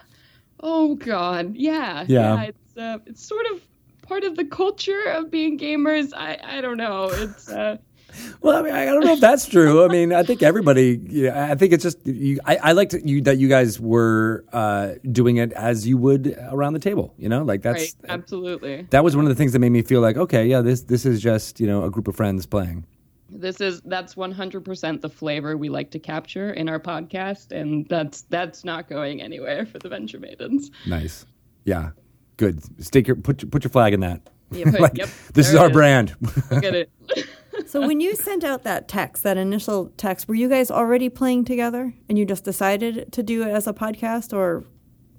[0.61, 2.43] oh god, yeah, Yeah.
[2.43, 3.63] It's uh, it's sort of
[4.03, 6.13] part of the culture of being gamers.
[6.17, 7.11] I I don't know.
[7.13, 7.79] It's uh,
[8.41, 9.85] Well, I mean, I don't know if that's true.
[9.85, 11.01] I mean, I think everybody.
[11.09, 12.07] Yeah, I think it's just.
[12.07, 16.37] You, I, I liked you that you guys were uh, doing it as you would
[16.51, 17.15] around the table.
[17.19, 18.87] You know, like that's right, absolutely.
[18.91, 21.05] that was one of the things that made me feel like, okay, yeah, this this
[21.05, 22.87] is just you know a group of friends playing.
[23.39, 28.22] This is that's 100% the flavor we like to capture in our podcast, and that's
[28.22, 30.70] that's not going anywhere for the Venture Maidens.
[30.86, 31.24] Nice.
[31.64, 31.91] Yeah.
[32.36, 32.61] Good.
[32.84, 34.28] Stick your put your, put your flag in that.
[34.51, 35.72] Yep, Like, yep, this is our it is.
[35.74, 36.16] brand.
[36.51, 36.91] Look at it.
[37.66, 41.45] So when you sent out that text, that initial text, were you guys already playing
[41.45, 44.64] together and you just decided to do it as a podcast or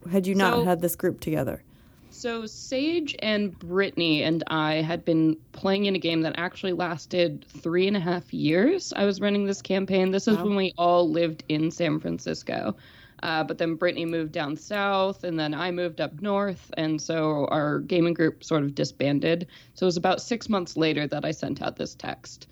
[0.09, 1.63] had you not So- had this group together?
[2.19, 7.45] So Sage and Brittany and I had been playing in a game that actually lasted
[7.47, 8.91] three and a half years.
[8.93, 10.11] I was running this campaign.
[10.11, 12.75] This is when we all lived in San Francisco.
[13.23, 17.47] Uh, but then Brittany moved down south, and then I moved up north, and so
[17.51, 19.47] our gaming group sort of disbanded.
[19.75, 22.49] So it was about six months later that I sent out this text.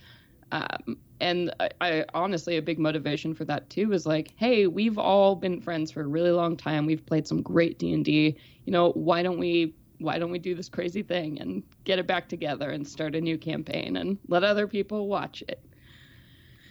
[0.52, 4.98] Um, and I, I honestly, a big motivation for that too is like, hey, we've
[4.98, 6.86] all been friends for a really long time.
[6.86, 8.38] We've played some great D and D.
[8.66, 9.74] You know, why don't we?
[10.00, 13.22] Why don't we do this crazy thing and get it back together and start a
[13.22, 15.64] new campaign and let other people watch it?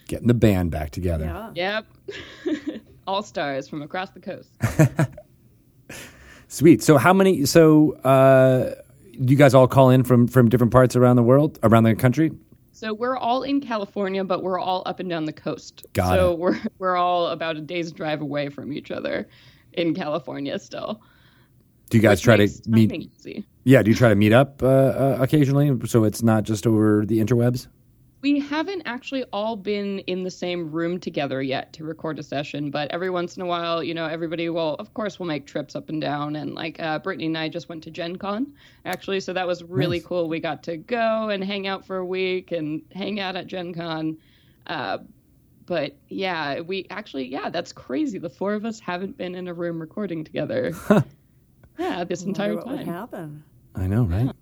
[0.07, 1.24] Getting the band back together.
[1.55, 1.83] Yeah.
[2.47, 4.51] Yep, all stars from across the coast.
[6.49, 6.85] Sweet.
[6.85, 7.45] So how many?
[7.47, 8.77] So uh,
[9.11, 12.31] you guys all call in from from different parts around the world, around the country?
[12.77, 15.87] So we're all in California, but we're all up and down the coast.
[15.95, 16.39] Got so it.
[16.39, 19.29] we're we're all about a day's drive away from each other
[19.72, 21.01] in California still.
[21.89, 22.93] Do you guys try to meet?
[22.93, 23.47] easy.
[23.64, 23.83] Yeah.
[23.83, 27.18] Do you try to meet up uh, uh, occasionally so it's not just over the
[27.18, 27.68] interwebs?
[28.27, 32.72] We haven't actually all been in the same room together yet to record a session,
[32.72, 35.77] but every once in a while, you know, everybody will, of course, will make trips
[35.77, 36.35] up and down.
[36.35, 38.53] And like uh, Brittany and I just went to Gen Con,
[38.85, 40.07] actually, so that was really Nice.
[40.07, 40.29] cool.
[40.29, 43.72] We got to go and hang out for a week and hang out at Gen
[43.72, 44.16] Con.
[44.66, 44.99] Uh,
[45.64, 48.18] but yeah, we actually, yeah, that's crazy.
[48.18, 50.72] The four of us haven't been in a room recording together.
[51.79, 53.45] yeah, this Wonder entire what would happen?
[53.77, 54.35] I know, right?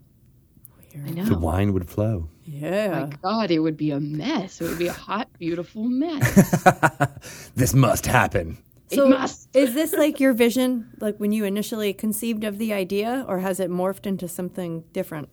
[0.94, 1.24] I know.
[1.24, 2.28] The wine would flow.
[2.44, 3.06] Yeah.
[3.06, 4.60] My God, it would be a mess.
[4.60, 6.64] It would be a hot, beautiful mess.
[7.56, 8.58] This must happen.
[8.92, 9.48] So it must.
[9.56, 13.60] is this like your vision, like when you initially conceived of the idea, or has
[13.60, 15.28] it morphed into something different?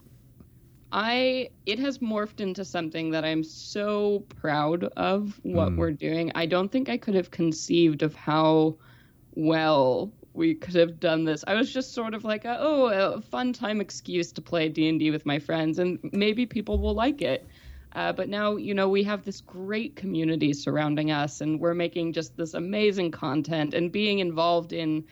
[0.91, 5.78] I it has morphed into something that I'm so proud of what hmm.
[5.78, 6.32] we're doing.
[6.36, 8.78] I don't think I could have conceived of how
[9.36, 11.44] well we could have done this.
[11.46, 14.88] I was just sort of like, a, oh, a fun time excuse to play D
[14.88, 17.48] and D with my friends, and maybe people will like it.
[17.94, 22.14] Uh, but now, you know, we have this great community surrounding us, and we're making
[22.14, 25.04] just this amazing content and being involved in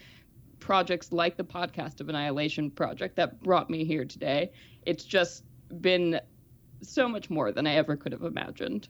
[0.59, 4.51] projects like the Podcast of Annihilation project that brought me here today.
[4.85, 5.43] It's just
[5.81, 6.21] been
[6.81, 8.87] so much more than I ever could have imagined.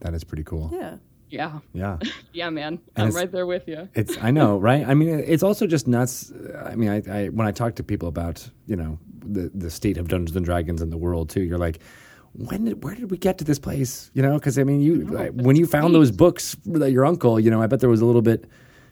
[0.00, 0.70] That is pretty cool.
[0.72, 0.96] Yeah.
[1.30, 1.60] Yeah.
[1.72, 1.98] Yeah.
[2.32, 2.80] Yeah, man.
[2.96, 3.88] And I'm right there with you.
[3.94, 4.86] It's I know, right?
[4.86, 6.32] I mean, it's also just nuts.
[6.64, 9.98] I mean, I, I when I talk to people about you know the the state
[9.98, 11.78] of Dungeons and Dragons in the world too, you're like,
[12.32, 14.10] when did where did we get to this place?
[14.14, 17.38] You know, because I mean, you like, when you found those books that your uncle,
[17.38, 18.46] you know, I bet there was a little bit.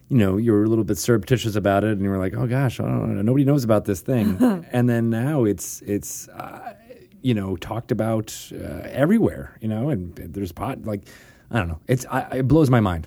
[0.09, 2.47] You know, you were a little bit surreptitious about it, and you were like, "Oh
[2.47, 4.37] gosh, I don't know, nobody knows about this thing."
[4.73, 6.75] and then now it's it's uh,
[7.23, 9.57] you know talked about uh, everywhere.
[9.63, 11.09] You know, and there's pot like
[11.53, 11.81] I don't know.
[11.87, 13.07] It's I, it blows my mind.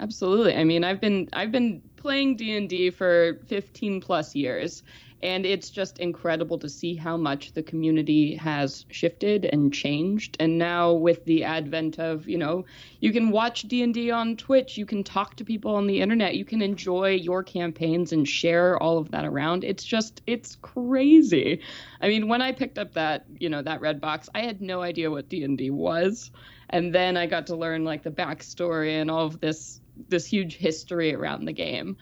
[0.00, 0.56] Absolutely.
[0.56, 4.82] I mean, I've been I've been playing D&D for 15 plus years
[5.22, 10.56] and it's just incredible to see how much the community has shifted and changed and
[10.56, 12.64] now with the advent of, you know,
[13.00, 16.46] you can watch D&D on Twitch, you can talk to people on the internet, you
[16.46, 19.62] can enjoy your campaigns and share all of that around.
[19.62, 21.60] It's just it's crazy.
[22.00, 24.80] I mean, when I picked up that, you know, that red box, I had no
[24.80, 26.30] idea what D&D was.
[26.70, 30.56] And then I got to learn like the backstory and all of this this huge
[30.56, 31.96] history around the game.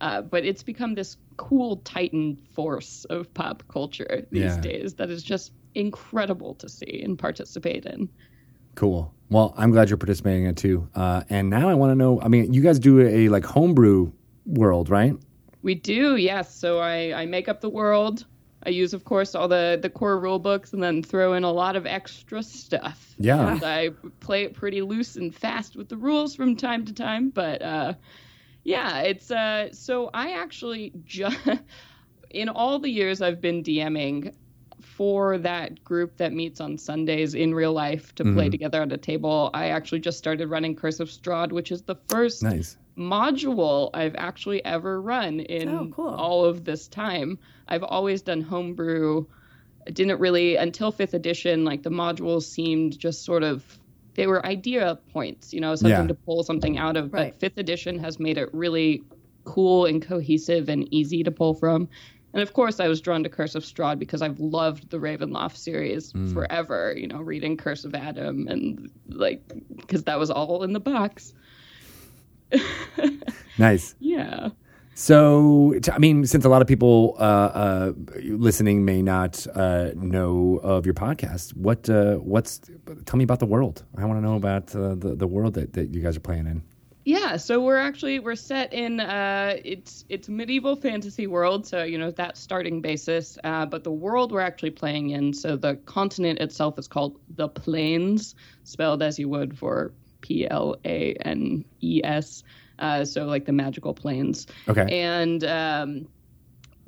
[0.00, 4.60] Uh, but it's become this cool titan force of pop culture these Yeah.
[4.60, 8.08] days that is just incredible to see and participate in.
[8.74, 9.14] Cool.
[9.30, 10.88] Well, I'm glad you're participating in it too.
[10.94, 12.20] Uh, and now I want to know.
[12.20, 14.10] I mean, you guys do a like homebrew
[14.46, 15.14] world, right?
[15.62, 16.54] We do, yes.
[16.54, 18.26] So I, I make up the world.
[18.66, 21.52] I use, of course, all the, the core rule books and then throw in a
[21.52, 23.14] lot of extra stuff.
[23.18, 23.52] Yeah.
[23.52, 23.90] And I
[24.20, 27.30] play it pretty loose and fast with the rules from time to time.
[27.30, 27.94] But uh,
[28.62, 31.36] yeah, it's uh, so I actually just
[32.30, 34.34] in all the years I've been DMing
[34.80, 38.96] for that group that meets on Sundays in real life to play together at a
[38.96, 42.76] table, I actually just started running Curse of Strahd, which is the first Nice.
[42.96, 46.08] module I've actually ever run in Oh, cool.
[46.10, 47.38] all of this time.
[47.68, 49.26] I've always done homebrew.
[49.86, 51.64] I didn't really until fifth edition.
[51.64, 53.78] Like the modules seemed just sort of
[54.14, 56.06] they were idea points, you know, something Yeah.
[56.06, 57.12] to pull something out of.
[57.12, 57.32] Right.
[57.32, 59.02] But fifth edition has made it really
[59.44, 61.88] cool and cohesive and easy to pull from.
[62.32, 65.56] And of course, I was drawn to Curse of Strahd because I've loved the Ravenloft
[65.56, 66.32] series mm.
[66.32, 66.94] forever.
[66.96, 69.42] You know, reading Curse of Adam and like
[69.76, 71.34] because that was all in the box.
[73.58, 73.94] Nice.
[74.00, 74.50] Yeah.
[74.94, 77.92] So, I mean, since a lot of people uh, uh,
[78.22, 82.60] listening may not uh, know of your podcast, what uh, what's
[83.04, 83.82] tell me about the world?
[83.98, 86.46] I want to know about uh, the the world that, that you guys are playing
[86.46, 86.62] in.
[87.04, 91.98] Yeah, so we're actually we're set in uh it's it's medieval fantasy world, so you
[91.98, 93.36] know that starting basis.
[93.42, 98.36] But the world we're actually playing in, so the continent itself is called the Plains,
[98.62, 102.44] spelled as you would for P L A N E S.
[102.78, 104.46] Uh, so like the magical plains.
[104.68, 105.00] Okay.
[105.00, 106.08] And um,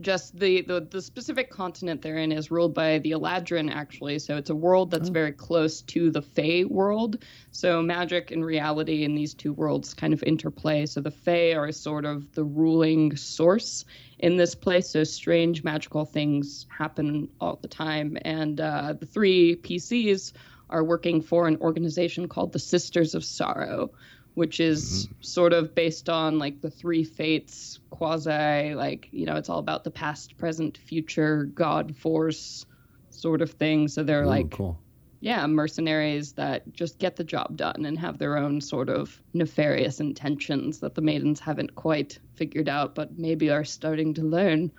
[0.01, 4.19] just the, the the specific continent they're in is ruled by the Eladrin actually.
[4.19, 7.25] So it's a world that's very close to the Fey world.
[7.51, 10.87] So magic and reality in these two worlds kind of interplay.
[10.87, 13.85] So the Fey are sort of the ruling source
[14.19, 14.91] in this place.
[14.91, 18.19] So strange magical things happen all the time.
[18.23, 20.33] And uh, the three PCs
[20.69, 23.93] are working for an organization called the Sisters of Sorrow,
[24.37, 29.49] which is sort of based on like the three fates, quasi, like, you know, it's
[29.49, 32.67] all about the past, present, future, God force
[33.09, 33.89] sort of thing.
[33.89, 34.79] So they're Ooh, like, cool.
[35.21, 40.01] yeah, mercenaries that just get the job done and have their own sort of nefarious
[40.01, 44.71] intentions that the maidens haven't quite figured out, but maybe are starting to learn.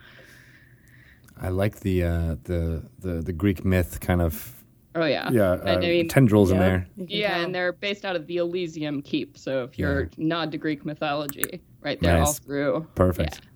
[1.41, 4.56] I like the uh, the the the Greek myth kind of
[4.97, 6.87] Oh yeah, yeah I uh, mean, tendrils in there.
[6.95, 7.45] Yeah, tell.
[7.45, 9.37] and they're based out of the Elysium Keep.
[9.37, 12.87] So if you're nod to Greek mythology, right there all through.
[12.95, 13.41] Perfect.
[13.43, 13.49] Yeah.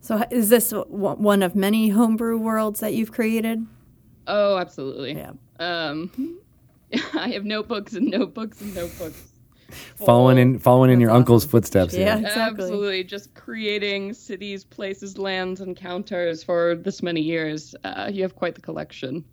[0.00, 3.64] So is this one of many homebrew worlds that you've created?
[4.26, 5.14] Oh, absolutely.
[5.14, 5.32] Yeah.
[5.60, 6.40] Um,
[7.14, 9.22] I have notebooks and notebooks and notebooks.
[9.96, 11.18] Following in following in your awesome.
[11.18, 11.94] uncle's footsteps.
[11.94, 12.16] Yeah.
[12.16, 12.26] here.
[12.26, 12.64] Exactly.
[12.64, 17.76] Absolutely, just creating cities, places, lands, encounters for this many years.
[17.84, 19.24] Uh, you have quite the collection.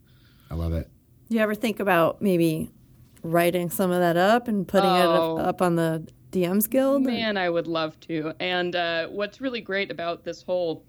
[0.52, 0.90] I love it.
[1.30, 2.72] Do you ever think about maybe
[3.24, 5.38] writing some of that up and putting Oh.
[5.40, 7.04] it up on the DMs Guild?
[7.04, 8.34] Man, I would love to.
[8.40, 10.84] And uh, what's really great about this whole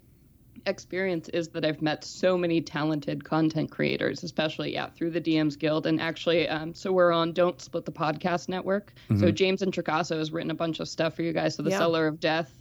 [0.65, 5.57] experience is that I've met so many talented content creators, especially yeah through the DMs
[5.57, 5.85] Guild.
[5.87, 8.93] And actually, um, so we're on Don't Split the Podcast Network.
[9.17, 11.55] So James Introcaso has written a bunch of stuff for you guys.
[11.55, 11.77] So the Yeah.
[11.79, 12.51] Cellar of Death.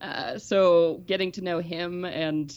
[0.00, 2.54] Uh, so getting to know him and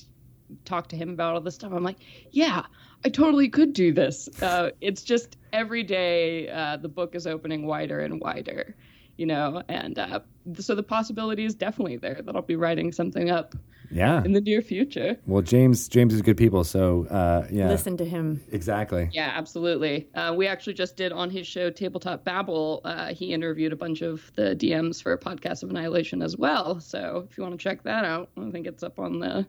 [0.63, 1.97] talk to him about all this stuff, I'm like,
[2.32, 2.63] yeah,
[3.04, 4.30] I totally could do this.
[4.41, 8.76] Uh, it's just every day uh, the book is opening wider and wider,
[9.18, 10.20] you know, and uh,
[10.60, 13.56] so the possibility is definitely there that I'll be writing something up
[13.91, 14.24] Yeah.
[14.24, 15.18] in the near future.
[15.28, 17.70] Well, James James is good people, so uh, yeah.
[17.70, 18.41] Listen to him.
[18.52, 19.10] Exactly.
[19.14, 20.08] Yeah, absolutely.
[20.16, 22.82] Uh, we actually just did on his show Tabletop Babble.
[22.84, 26.80] Uh, he interviewed a bunch of the DMs for a Podcast of Annihilation as well.
[26.80, 29.46] So if you want to check that out, I think it's up on the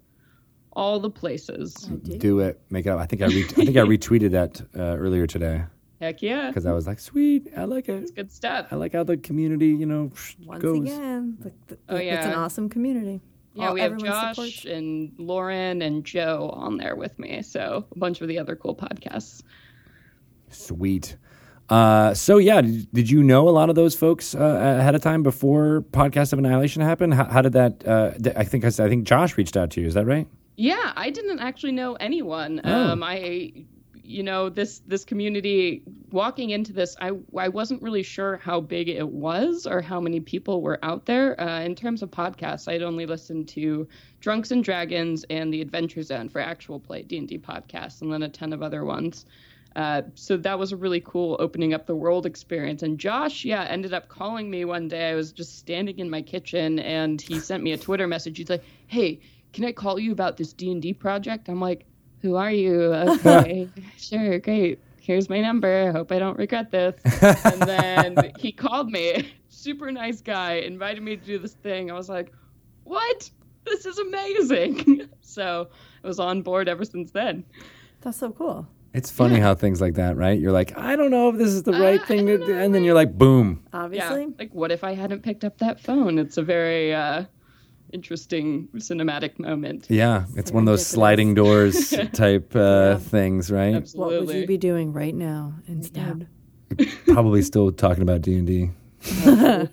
[0.77, 1.73] all the places.
[1.75, 2.61] Do it.
[2.71, 3.01] Make it up.
[3.01, 5.65] I think I re- I think I retweeted that uh, earlier today
[6.01, 8.03] Heck yeah, because I was like, sweet, I like it.
[8.03, 8.67] It's good stuff.
[8.71, 10.11] I like how the community, you know,
[10.45, 10.83] Once goes.
[10.83, 13.23] again, the, the, Oh, it's an awesome community.
[13.55, 14.65] Yeah, All- we have everyone Josh supports.
[14.67, 17.41] and Lauren and Joe on there with me.
[17.41, 19.43] So a bunch of the other cool podcasts.
[20.51, 21.17] Sweet.
[21.71, 24.39] Uh, so yeah, did, did you know a lot of those folks uh,
[24.79, 27.15] ahead of time before Podcast of Annihilation happened?
[27.15, 27.89] How, how did that?
[27.89, 29.87] Uh, th- I think I, said- I think Josh reached out to you.
[29.87, 30.29] Is that right?
[30.57, 32.61] Yeah, I didn't actually know anyone.
[32.65, 32.73] Oh.
[32.73, 33.53] Um, I,
[34.03, 35.83] you know, this this community.
[36.11, 40.21] Walking into this, I I wasn't really sure how big it was or how many
[40.21, 41.39] people were out there.
[41.39, 43.87] Uh, in terms of podcasts, I'd only listened to
[44.21, 48.13] Drunks and Dragons and the Adventure Zone for actual play D and D podcasts, and
[48.13, 49.27] then a ton of other ones.
[49.75, 52.83] Uh, so that was a really cool opening up the world experience.
[52.83, 55.11] And Josh, yeah, ended up calling me one day.
[55.11, 58.39] I was just standing in my kitchen, and he sent me a Twitter message.
[58.39, 59.21] He's like, "Hey,
[59.57, 61.85] can I call you about this D and D project?" I'm like,
[62.21, 64.79] "Who are you?" Okay, sure, great.
[65.01, 65.89] Here's my number.
[65.89, 66.95] I hope I don't regret this.
[67.45, 69.33] and then he called me.
[69.49, 70.55] Super nice guy.
[70.55, 71.91] Invited me to do this thing.
[71.91, 72.33] I was like,
[72.85, 73.31] "What?
[73.65, 75.69] This is amazing!" so
[76.05, 77.45] I was on board ever since then.
[78.03, 78.67] That's so cool.
[78.95, 80.39] It's funny how things like that, right?
[80.41, 82.55] You're like, I don't know if this is the right Uh, thing, to don't do,
[82.55, 82.63] know.
[82.63, 83.63] and then you're like, boom.
[83.75, 84.23] Obviously.
[84.23, 84.29] Yeah.
[84.39, 86.19] Like, what if I hadn't picked up that phone?
[86.19, 87.25] It's a very uh,
[87.93, 89.87] interesting cinematic moment.
[89.89, 92.99] Yeah, it's one of those sliding doors type uh, Yeah.
[92.99, 93.75] things, right?
[93.75, 94.17] Absolutely.
[94.19, 96.29] What would you be doing right now instead?
[97.07, 98.71] Probably still talking about D and D.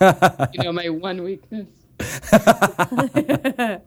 [0.00, 1.68] You know, my one weakness.
[2.32, 3.80] I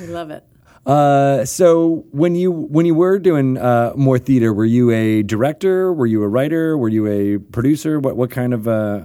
[0.00, 0.42] love it.
[0.86, 5.92] Uh, so when you when you were doing uh, more theater, were you a director?
[5.92, 6.76] Were you a writer?
[6.78, 8.00] Were you a producer?
[8.00, 8.66] What what kind of?
[8.66, 9.02] Uh,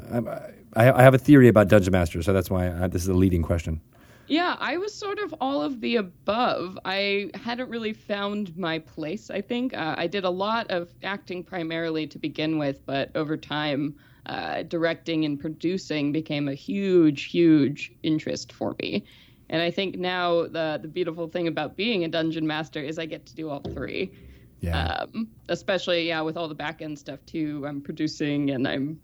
[0.78, 3.14] I, I have a theory about Dungeon Master, so that's why I, this is a
[3.14, 3.82] leading question.
[4.28, 6.78] Yeah, I was sort of all of the above.
[6.84, 9.74] I hadn't really found my place, I think.
[9.74, 14.64] Uh, I did a lot of acting primarily to begin with, but over time, uh,
[14.64, 19.06] directing and producing became a huge, huge interest for me.
[19.50, 23.06] And I think now the, the beautiful thing about being a dungeon master is I
[23.06, 24.12] get to do all three.
[24.60, 27.64] Yeah, Um, especially, yeah, with all the back end stuff too.
[27.66, 29.00] I'm producing and I'm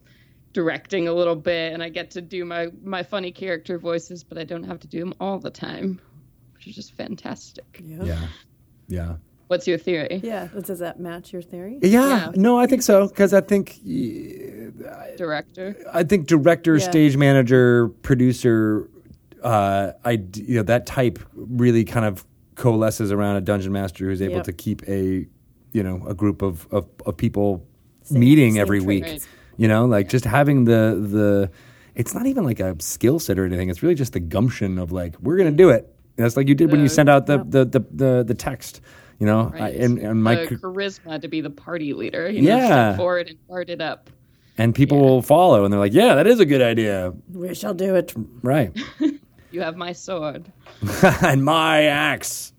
[0.54, 4.38] directing a little bit, and I get to do my my funny character voices, but
[4.38, 6.00] I don't have to do them all the time,
[6.56, 7.82] which is just fantastic.
[7.84, 8.04] Yeah.
[8.04, 8.28] yeah,
[8.88, 9.16] yeah.
[9.48, 10.22] What's your theory?
[10.24, 10.48] Yeah.
[10.66, 11.78] Does that match your theory?
[11.82, 12.32] Yeah, Yeah.
[12.36, 13.80] no, I think so because I think
[15.18, 15.76] Director.
[15.94, 16.84] I think director, Yeah.
[16.90, 18.90] stage manager, producer,
[19.44, 22.26] uh, I you know that type really kind of
[22.56, 24.44] coalesces around a dungeon master who's able Yep.
[24.46, 25.28] to keep a
[25.74, 27.66] you know a group of of, of people
[28.10, 28.88] meeting same every traits.
[28.88, 29.04] week.
[29.04, 29.28] Right.
[29.58, 31.52] You know, like just having the the.
[31.96, 33.70] It's not even like a skill set or anything.
[33.70, 35.94] It's really just the gumption of like we're gonna do it.
[36.16, 38.82] That's like you did when you sent out the the, the, the, the text.
[39.20, 42.30] You know, I, and and my the charisma to be the party leader.
[42.30, 42.66] You know, Yeah.
[42.68, 44.10] step forward and start it up.
[44.58, 47.74] and people will follow and they're like, yeah, that is a good idea, We shall
[47.74, 48.14] do it.
[48.42, 48.72] right?
[49.52, 50.52] You have my sword,
[51.22, 52.54] and my axe.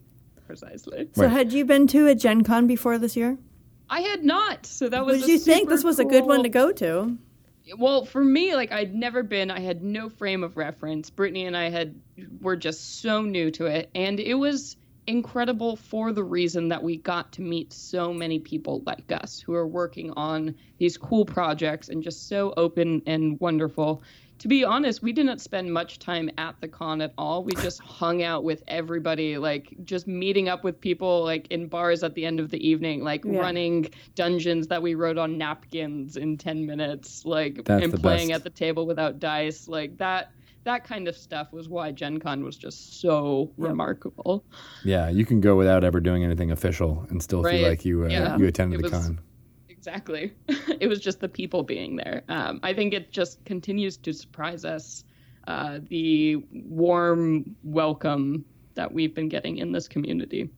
[0.47, 1.09] precisely.
[1.14, 1.30] So, Right.
[1.32, 3.36] had you been to a Gen Con before this year?
[3.91, 5.20] I had not, so that was.
[5.20, 5.68] did you think?
[5.68, 7.16] This was a good one to go to.
[7.78, 9.51] Well, for me, like I'd never been.
[9.51, 11.11] I had no frame of reference.
[11.11, 11.95] Brittany and I had
[12.41, 14.76] were just so new to it, and it was
[15.07, 19.55] incredible for the reason that we got to meet so many people like us who
[19.55, 24.03] are working on these cool projects and just so open and wonderful.
[24.41, 27.45] To be honest, we didn't spend much time at the con at all.
[27.45, 32.03] We just hung out with everybody, like just meeting up with people like in bars
[32.03, 33.39] at the end of the evening, like Yeah.
[33.41, 38.39] running dungeons that we wrote on napkins in 10 minutes, like That's and playing best.
[38.41, 39.66] at the table without dice.
[39.68, 40.30] Like that
[40.64, 44.43] that kind of stuff was why Gen Con was just so remarkable.
[44.82, 47.61] Yeah, you can go without ever doing anything official and still Right.
[47.61, 48.37] feel like you uh, Yeah.
[48.39, 49.18] you attended It the was- con.
[49.87, 50.32] Exactly.
[50.80, 52.22] it was just the people being there.
[52.30, 55.05] Um, I think it just continues to surprise us
[55.47, 60.49] uh, the warm welcome that we've been getting in this community.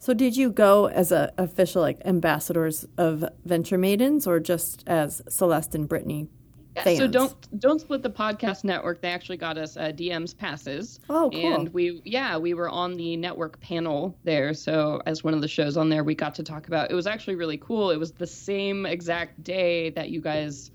[0.00, 5.22] So did you go as a official like ambassadors of Venture Maidens or just as
[5.28, 6.26] Celeste and Brittany
[6.74, 6.98] fans?
[6.98, 9.00] so don't don't split the podcast network.
[9.00, 11.00] They actually got us uh, DM's passes.
[11.10, 11.54] Oh, cool.
[11.54, 14.54] And we yeah we were on the network panel there.
[14.54, 16.90] So as one of the shows on there, we got to talk about.
[16.90, 17.90] It was actually really cool.
[17.90, 20.70] It was the same exact day that you guys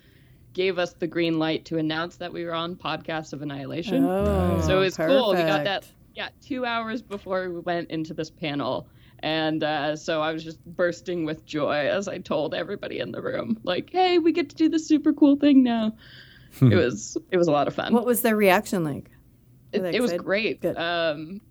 [0.54, 4.04] gave us the green light to announce that we were on Podcast of Annihilation.
[4.04, 5.32] Oh, so it's cool.
[5.32, 5.86] We got that
[6.16, 8.88] yeah two hours before we went into this panel.
[9.20, 13.22] And uh, so I was just bursting with joy as I told everybody in the
[13.22, 15.96] room, like, "Hey, we get to do this super cool thing now."
[16.62, 17.94] it was it was a lot of fun.
[17.94, 19.10] What was their reaction like?
[19.72, 20.62] it, it was great.
[20.62, 20.78] Good.
[20.78, 21.42] Um,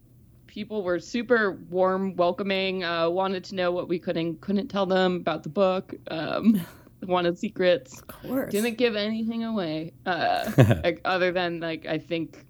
[0.46, 2.84] people were super warm, welcoming.
[2.84, 5.94] Uh, wanted to know what we couldn't couldn't tell them about the book.
[6.10, 6.60] Um,
[7.02, 8.00] wanted secrets.
[8.00, 8.52] Of course.
[8.52, 9.92] Didn't give anything away.
[10.04, 10.50] Uh,
[10.84, 12.46] like, other than like I think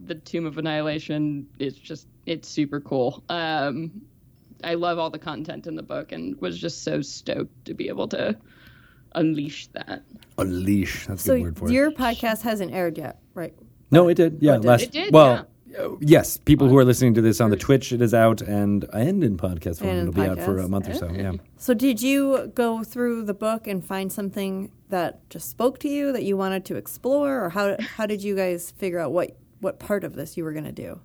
[0.00, 3.22] the Tomb of Annihilation is just it's super cool.
[3.28, 4.02] Um,
[4.64, 7.88] I love all the content in the book and was just so stoked to be
[7.88, 8.36] able to
[9.14, 10.02] unleash that.
[10.38, 11.06] Unleash.
[11.06, 11.90] That's a so good word for your it.
[11.98, 13.54] Your podcast hasn't aired yet, right?
[13.90, 14.38] No, it did.
[14.40, 14.68] Yeah, Oh, it did?
[14.68, 14.82] last.
[14.82, 15.46] It did, Well,
[15.78, 16.36] uh, yes.
[16.36, 19.36] People who are listening to this on the Twitch, it is out, and and in
[19.36, 21.10] podcast form, And it'll in be out for a month or so.
[21.10, 21.32] Yeah.
[21.56, 26.12] So did you go through the book and find something that just spoke to you
[26.12, 29.78] that you wanted to explore, or how how did you guys figure out what what
[29.78, 31.00] part of this you were going to do?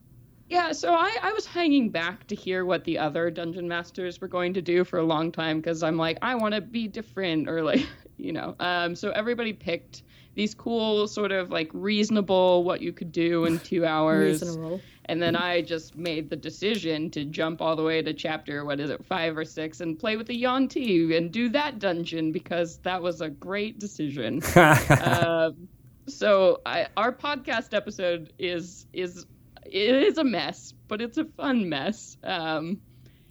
[0.49, 4.27] Yeah, so I, I was hanging back to hear what the other dungeon masters were
[4.27, 7.47] going to do for a long time because I'm like, I want to be different
[7.47, 7.85] or like,
[8.17, 8.55] you know.
[8.59, 10.01] Um, so everybody picked
[10.33, 14.41] these cool, sort of like reasonable, what you could do in two hours.
[14.41, 14.81] Reasonable.
[15.05, 18.79] And then I just made the decision to jump all the way to chapter, what
[18.79, 22.77] is it, five or six, and play with the Yuan-Ti and do that dungeon because
[22.79, 24.41] that was a great decision.
[24.55, 25.67] um,
[26.07, 29.25] so I, our podcast episode is is
[29.65, 32.17] it is a mess, but it's a fun mess.
[32.23, 32.81] Um,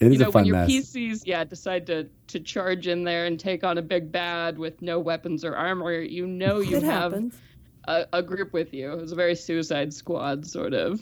[0.01, 0.71] It is you know, a fun when your mess.
[0.71, 4.81] PCs, yeah, decide to to charge in there and take on a big bad with
[4.83, 7.15] no weapons or armor, you know you it have
[7.87, 8.93] a, a group with you.
[8.93, 11.01] It was a very Suicide Squad sort of.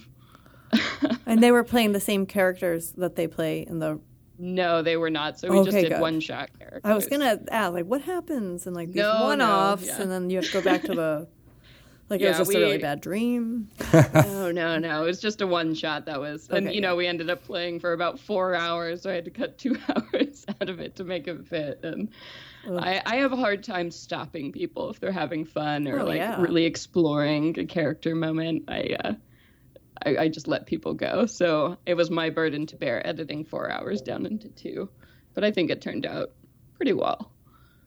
[1.27, 3.99] And they were playing the same characters that they play in the.
[4.39, 5.41] No, they were not.
[5.41, 6.83] So we just did one shot characters.
[6.85, 10.01] I was gonna ask like what happens and like these No, no, one offs, yeah.
[10.03, 11.29] and then you have to go back to the.
[12.09, 13.69] Like it was just we- a really bad dream.
[13.93, 15.03] no, no, no.
[15.03, 16.49] It was just a one shot that was.
[16.49, 16.97] And, Okay, you know, yeah.
[16.99, 19.03] we ended up playing for about four hours.
[19.03, 21.81] So I had to cut two hours out of it to make it fit.
[21.83, 22.11] And
[22.69, 26.19] I, I have a hard time stopping people if they're having fun or Oh, like
[26.19, 26.41] yeah.
[26.41, 28.65] really exploring a character moment.
[28.69, 29.13] I, uh,
[30.05, 31.27] I, I just let people go.
[31.27, 34.91] So it was my burden to bear editing four hours down into two.
[35.35, 36.31] But I think it turned out
[36.77, 37.33] pretty well.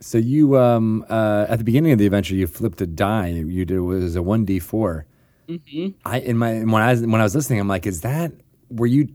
[0.01, 3.27] So you, um, uh, at the beginning of the adventure, you flipped a die.
[3.27, 5.05] You did it was a one d 4
[5.49, 5.87] Mm-hmm.
[6.05, 8.31] I in my when I was when I was listening, I'm like, is that
[8.69, 9.07] were you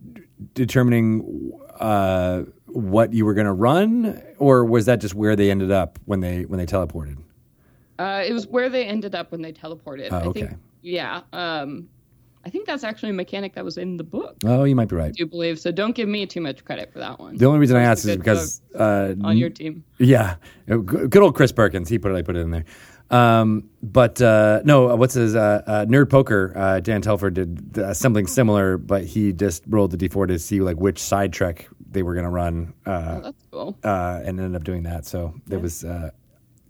[0.55, 5.70] determining uh, what you were going to run, or was that just where they ended
[5.70, 7.18] up when they when they teleported?
[8.01, 10.09] Uh, it was where they ended up when they teleported.
[10.11, 10.57] Oh, I think, okay.
[10.82, 11.20] yeah.
[11.32, 11.89] Um,
[12.47, 14.37] I think that's actually a mechanic that was in the book.
[14.45, 15.09] Oh, you might be right.
[15.09, 15.71] I do believe so.
[15.73, 17.37] Don't give me too much credit for that one.
[17.37, 19.85] The only reason I asked is because uh, on your team.
[19.99, 20.37] Yeah,
[20.71, 21.89] Uh, good old Chris Perkins.
[21.89, 22.17] He put it.
[22.17, 22.65] I put it in there.
[23.11, 26.53] Um, but uh, no, what's his uh, uh, nerd poker?
[26.57, 30.61] Uh, Dan Telfer did uh, something similar, but he just rolled the d4 to see
[30.61, 33.79] like which side trek they were going to run, Oh, uh, that's cool.
[33.85, 35.07] uh, and ended up doing that.
[35.07, 36.11] So there was uh,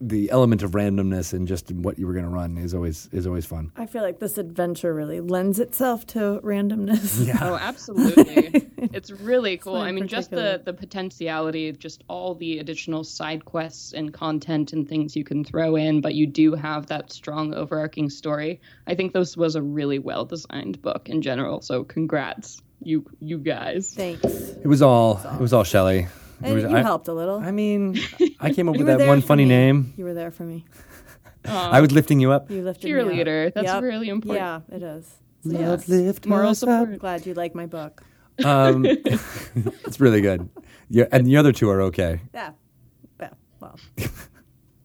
[0.00, 3.26] the element of randomness and just what you were going to run is always is
[3.26, 3.70] always fun.
[3.76, 7.32] I feel like this adventure really lends itself to randomness.
[7.44, 8.70] Oh, absolutely.
[8.92, 9.74] it's really cool.
[9.74, 14.72] one I mean, just the, the potentiality, just all the additional side quests and content
[14.72, 18.60] and things you can throw in, but you do have that strong overarching story.
[18.86, 21.60] I think this was a really well designed book in general.
[21.60, 23.92] So congrats, you you guys.
[23.94, 24.24] Thanks.
[24.24, 26.06] It was all it was all Shelly.
[26.40, 27.38] It And was, you I, helped a little.
[27.38, 27.98] I mean,
[28.40, 29.48] I came up with that one funny me.
[29.50, 29.94] name.
[29.96, 30.64] You were there for me.
[31.44, 32.50] I was lifting you up.
[32.50, 33.06] You lifted me up.
[33.06, 33.52] Cheerleader.
[33.54, 33.82] That's Yep.
[33.82, 34.64] really important.
[34.70, 35.06] Yeah, it is.
[35.42, 35.88] So Love yes.
[35.88, 36.68] lift Moral us up.
[36.84, 36.98] support.
[36.98, 38.02] Glad you like my book.
[38.44, 38.84] Um,
[39.84, 40.48] it's really good.
[40.88, 42.20] Yeah, and the other two are okay.
[42.32, 42.52] Yeah.
[43.20, 43.30] Yeah.
[43.60, 43.78] Well,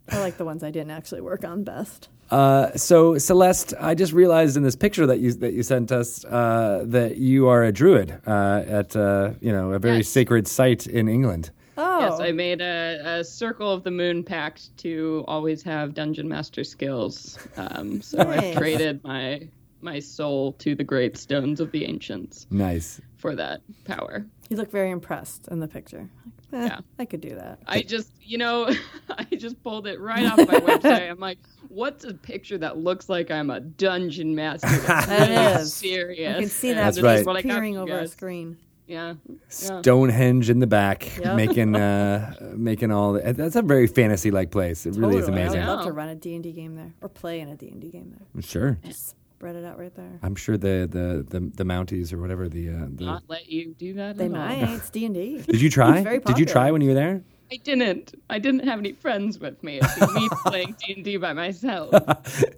[0.10, 2.10] I like the ones I didn't actually work on best.
[2.32, 6.23] Uh, so Celeste, I just realized in this picture that you that you sent us
[6.25, 10.09] uh, that you are a druid uh, at uh, you know a very Yes.
[10.09, 11.51] sacred site in England.
[11.77, 11.99] Oh.
[12.01, 16.63] Yes, I made a, a circle of the moon pact to always have dungeon master
[16.63, 17.38] skills.
[17.57, 18.43] Um, so Nice.
[18.43, 19.47] I've traded my
[19.82, 22.99] my soul to the great stones of the ancients Nice.
[23.15, 24.25] for that power.
[24.49, 26.09] You look very impressed in the picture.
[26.51, 26.80] Like, eh, Yeah.
[26.99, 27.59] I could do that.
[27.65, 28.69] I just, you know,
[29.09, 31.09] I just pulled it right off my website.
[31.09, 31.38] I'm like,
[31.70, 34.67] what's a picture that looks like I'm a dungeon master?
[34.88, 35.74] That's That really is.
[35.74, 36.36] serious.
[36.36, 37.26] I can see that That's this right.
[37.26, 38.57] what peering for you over a screen.
[38.88, 39.13] Yeah.
[39.28, 39.36] yeah.
[39.82, 41.36] Stonehenge in the back, Yep.
[41.36, 43.13] making uh, making all.
[43.13, 44.86] The, that's a very fantasy like place.
[44.86, 45.61] It really is amazing.
[45.61, 48.15] I would love to run a D&D game there or play in a D&D game
[48.34, 48.41] there.
[48.41, 48.78] Sure.
[48.84, 50.20] Just Spread it out right there.
[50.22, 53.74] I'm sure the the the, the Mounties or whatever the, uh, the Not let you
[53.78, 54.17] do that.
[54.17, 54.38] They at all.
[54.38, 54.63] might.
[54.76, 55.43] It's D&D.
[55.47, 56.01] Did you try?
[56.17, 57.22] Did you try when you were there?
[57.52, 58.14] I didn't.
[58.30, 59.80] I didn't have any friends with me.
[59.82, 61.91] It's just me playing D and D by myself.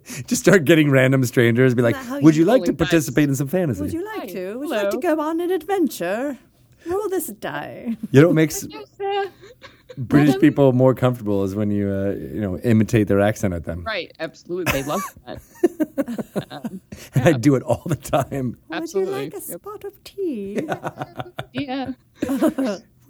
[0.27, 1.73] Just start getting random strangers.
[1.75, 2.87] Be like, would you you like to rolling dice?
[2.89, 3.81] participate in some fantasy?
[3.81, 4.25] Would you like Hi.
[4.27, 4.59] to?
[4.59, 6.37] Would you like to go on an adventure?
[6.85, 7.95] Roll this die.
[8.11, 8.63] You know what makes
[8.99, 9.25] uh,
[9.97, 13.83] British people more comfortable is when you uh, you know imitate their accent at them.
[13.85, 14.11] right.
[14.19, 14.71] Absolutely.
[14.73, 15.41] They love that.
[17.15, 18.57] I do it all the time.
[18.71, 19.13] Absolutely.
[19.13, 19.61] Would you like a Yep.
[19.61, 20.67] spot of tea?
[21.53, 21.91] Yeah.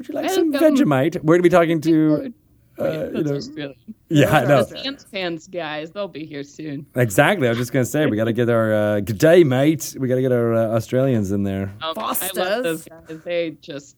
[0.01, 1.23] Would you like some Vegemite?
[1.23, 2.33] We're gonna be talking to.
[2.79, 3.75] Uh, you know, Australia.
[4.09, 6.87] yeah, no, The Sans Pants guys, they'll be here soon.
[6.95, 7.45] exactly.
[7.47, 9.95] I was just gonna say we got to get our uh, good day, mate.
[9.99, 11.71] We got to get our uh, Australians in there.
[11.83, 13.19] Um, I love those guys.
[13.23, 13.95] They just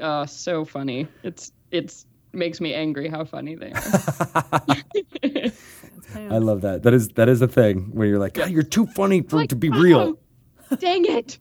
[0.00, 1.08] uh so funny.
[1.22, 3.82] It's it's makes me angry how funny they are.
[6.32, 6.84] I love that.
[6.84, 9.50] That is that is a thing where you're like, "God, you're too funny for it
[9.50, 10.16] to be real.
[10.70, 11.38] Oh, dang it!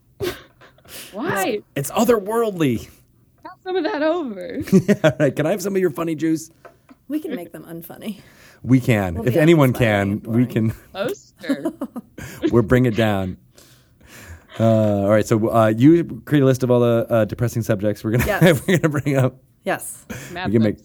[1.14, 1.62] Why?
[1.78, 2.90] It's otherworldly."
[3.66, 4.62] Have some of that over.
[5.04, 6.52] All right, can I have some of your funny juice?
[7.10, 8.22] we can make them unfunny.
[8.64, 9.16] We can.
[9.16, 10.72] We'll if anyone can, we can.
[10.94, 11.66] Poster.
[12.52, 13.38] we'll bring it down.
[14.60, 18.04] Uh, all right, so uh, you create a list of all the uh, depressing subjects
[18.04, 18.62] we're gonna Yes.
[18.68, 19.38] we're gonna bring up.
[19.64, 20.06] Yes.
[20.32, 20.78] Mad We can make-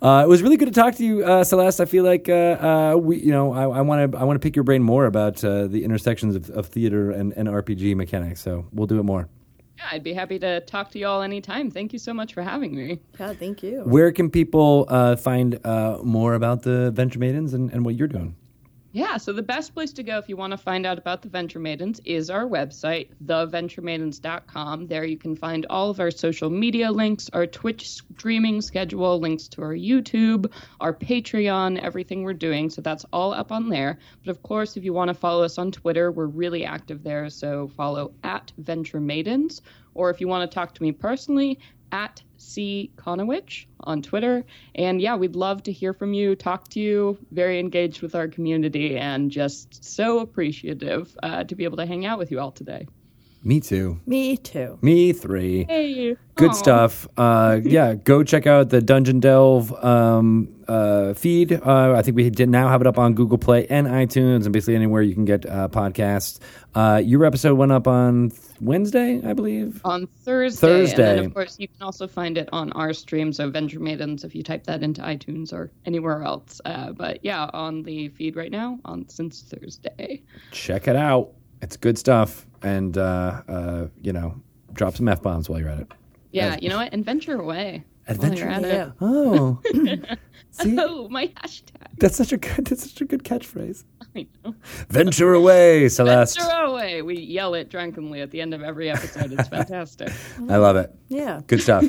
[0.00, 1.80] Uh, it was really good to talk to you, uh, Celeste.
[1.80, 2.32] I feel like uh,
[2.92, 5.42] uh, we, you know, I want to I want to pick your brain more about
[5.44, 8.40] uh, the intersections of, of theater and, and RPG mechanics.
[8.40, 9.28] So we'll do it more.
[9.78, 11.70] Yeah, I'd be happy to talk to you all anytime.
[11.70, 13.00] Thank you so much for having me.
[13.20, 13.82] Yeah, thank you.
[13.82, 18.08] Where can people uh, find uh, more about the Venture Maidens and, and what you're
[18.08, 18.36] doing?
[18.96, 21.28] Yeah, so the best place to go if you want to find out about the
[21.28, 24.86] Venture Maidens is our website, theventuremaidens.com.
[24.86, 29.48] There you can find all of our social media links, our Twitch streaming schedule, links
[29.48, 32.70] to our YouTube, our Patreon, everything we're doing.
[32.70, 33.98] So that's all up on there.
[34.24, 37.28] But of course, if you want to follow us on Twitter, we're really active there.
[37.28, 39.60] So follow at Venture Maidens.
[39.92, 41.58] Or if you want to talk to me personally,
[41.92, 44.44] at C Conowitch on Twitter.
[44.74, 48.28] And yeah, we'd love to hear from you, talk to you, very engaged with our
[48.28, 52.52] community, and just so appreciative uh, to be able to hang out with you all
[52.52, 52.86] today.
[53.46, 54.00] Me too.
[54.06, 54.76] Me too.
[54.82, 55.66] Me three.
[55.68, 56.54] Hey, Good Aw.
[56.54, 57.06] stuff.
[57.16, 61.52] Uh, yeah, go check out the Dungeon Delve um, uh, feed.
[61.52, 64.52] Uh, I think we did now have it up on Google Play and iTunes, and
[64.52, 66.40] basically anywhere you can get uh, podcasts.
[66.74, 69.80] Uh, your episode went up on Wednesday, I believe.
[69.84, 70.66] On Thursday.
[70.66, 70.96] And Thursday.
[70.96, 74.34] then, of course, you can also find it on our stream, so Venture Maidens, if
[74.34, 76.60] you type that into iTunes or anywhere else.
[76.64, 80.24] Uh, but yeah, on the feed right now, on since Thursday.
[80.50, 81.30] Check it out.
[81.62, 84.40] It's good stuff, and uh, uh, you know,
[84.72, 85.88] drop some f bombs while you're at it.
[86.32, 86.92] Yeah, you know what?
[86.92, 87.84] And venture away.
[88.08, 88.90] Adventure While you're at Yeah.
[89.00, 89.60] Oh,
[90.50, 90.76] see.
[90.78, 91.88] Oh, my hashtag.
[91.98, 92.66] that's such a good.
[92.66, 93.84] That's such a good catchphrase.
[94.16, 94.54] I know.
[94.88, 96.38] Venture away, Celeste.
[96.38, 97.02] Venture away.
[97.02, 99.32] We yell it drunkenly at the end of every episode.
[99.32, 100.12] It's fantastic.
[100.48, 100.94] I love it.
[101.08, 101.40] Yeah.
[101.48, 101.84] Good stuff.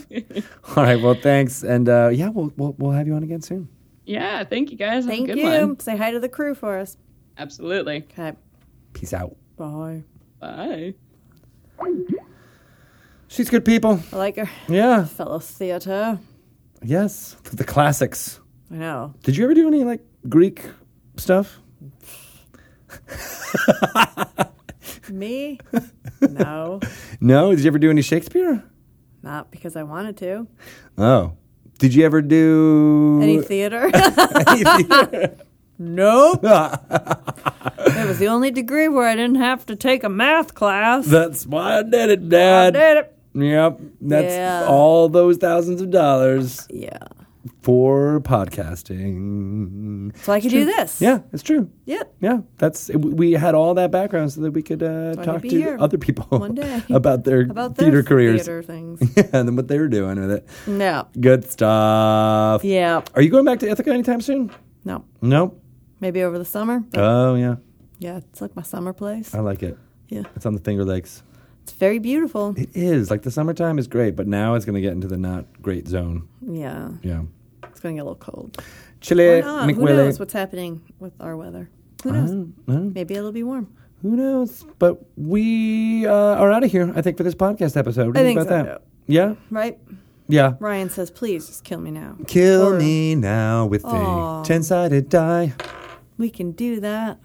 [0.75, 0.99] All right.
[1.01, 3.69] Well, thanks, and uh, yeah, we'll, we'll we'll have you on again soon.
[4.05, 5.03] yeah, thank you guys.
[5.05, 5.43] Have a Thank good you.
[5.45, 5.79] one.
[5.79, 6.97] Say hi to the crew for us.
[7.37, 7.97] Absolutely.
[8.11, 8.33] Okay.
[8.93, 9.35] Peace out.
[9.55, 10.03] Bye.
[10.39, 10.93] Bye.
[13.27, 13.99] She's good people.
[14.13, 14.49] I like her.
[14.67, 15.05] Yeah.
[15.05, 16.19] Fellow theater.
[16.83, 17.35] Yes.
[17.51, 18.39] The classics.
[18.71, 19.13] I know.
[19.23, 20.63] Did you ever do any like Greek
[21.17, 21.59] stuff?
[25.09, 25.59] Me?
[26.21, 26.79] no.
[27.19, 27.51] No.
[27.51, 28.63] Did you ever do any Shakespeare?
[29.23, 30.47] Not because I wanted to.
[30.97, 31.33] Oh.
[31.79, 33.89] Did you ever do Any theater?
[33.93, 35.37] any theater?
[35.79, 36.39] Nope.
[36.43, 41.05] it was the only degree where I didn't have to take a math class.
[41.05, 42.75] That's why I did it, Dad.
[42.75, 43.13] I did it.
[43.33, 43.79] Yep.
[44.01, 44.65] That's Yeah.
[44.67, 46.67] all those thousands of dollars.
[46.69, 46.97] Yeah.
[47.61, 50.15] for podcasting.
[50.23, 50.99] So I could do this.
[51.01, 51.69] Yeah, it's true.
[51.85, 52.15] Yep.
[52.21, 55.51] Yeah, that's we had all that background so that we could uh, So talk could
[55.51, 58.41] to here other people one day about their About their theater careers.
[58.41, 58.99] theater things.
[59.15, 60.47] Yeah, and then what they were doing with it.
[60.67, 61.07] no.
[61.19, 62.63] Good stuff.
[62.63, 63.01] Yeah.
[63.15, 64.51] Are you going back to Ithaca anytime soon?
[64.83, 65.05] No.
[65.21, 65.55] No.
[65.99, 66.83] Maybe over the summer.
[66.95, 67.55] Oh yeah,
[67.99, 69.33] yeah, it's like my summer place.
[69.33, 69.77] I like it.
[70.09, 70.23] Yeah.
[70.35, 71.23] It's on the Finger Lakes.
[71.63, 72.53] It's very beautiful.
[72.57, 75.17] It is like the summertime is great, but now it's going to get into the
[75.17, 76.27] not great zone.
[76.41, 76.91] Yeah.
[77.03, 77.23] Yeah.
[77.63, 78.63] It's going to get a little cold.
[79.01, 79.69] Chile, not.
[79.69, 81.69] Who knows what's happening with our weather?
[82.03, 82.31] Who knows?
[82.31, 82.91] don't know.
[82.95, 83.73] Maybe it'll be warm.
[84.01, 84.63] Who knows?
[84.79, 88.07] But we uh, are out of here, I think, for this podcast episode.
[88.07, 88.81] What I think about so, that?
[89.07, 89.35] Yeah?
[89.51, 89.77] Right?
[90.29, 90.53] Yeah.
[90.59, 92.15] Ryan says, please just kill me now.
[92.27, 95.53] Kill Or- me now with a 10 sided die.
[96.17, 97.19] We can do that.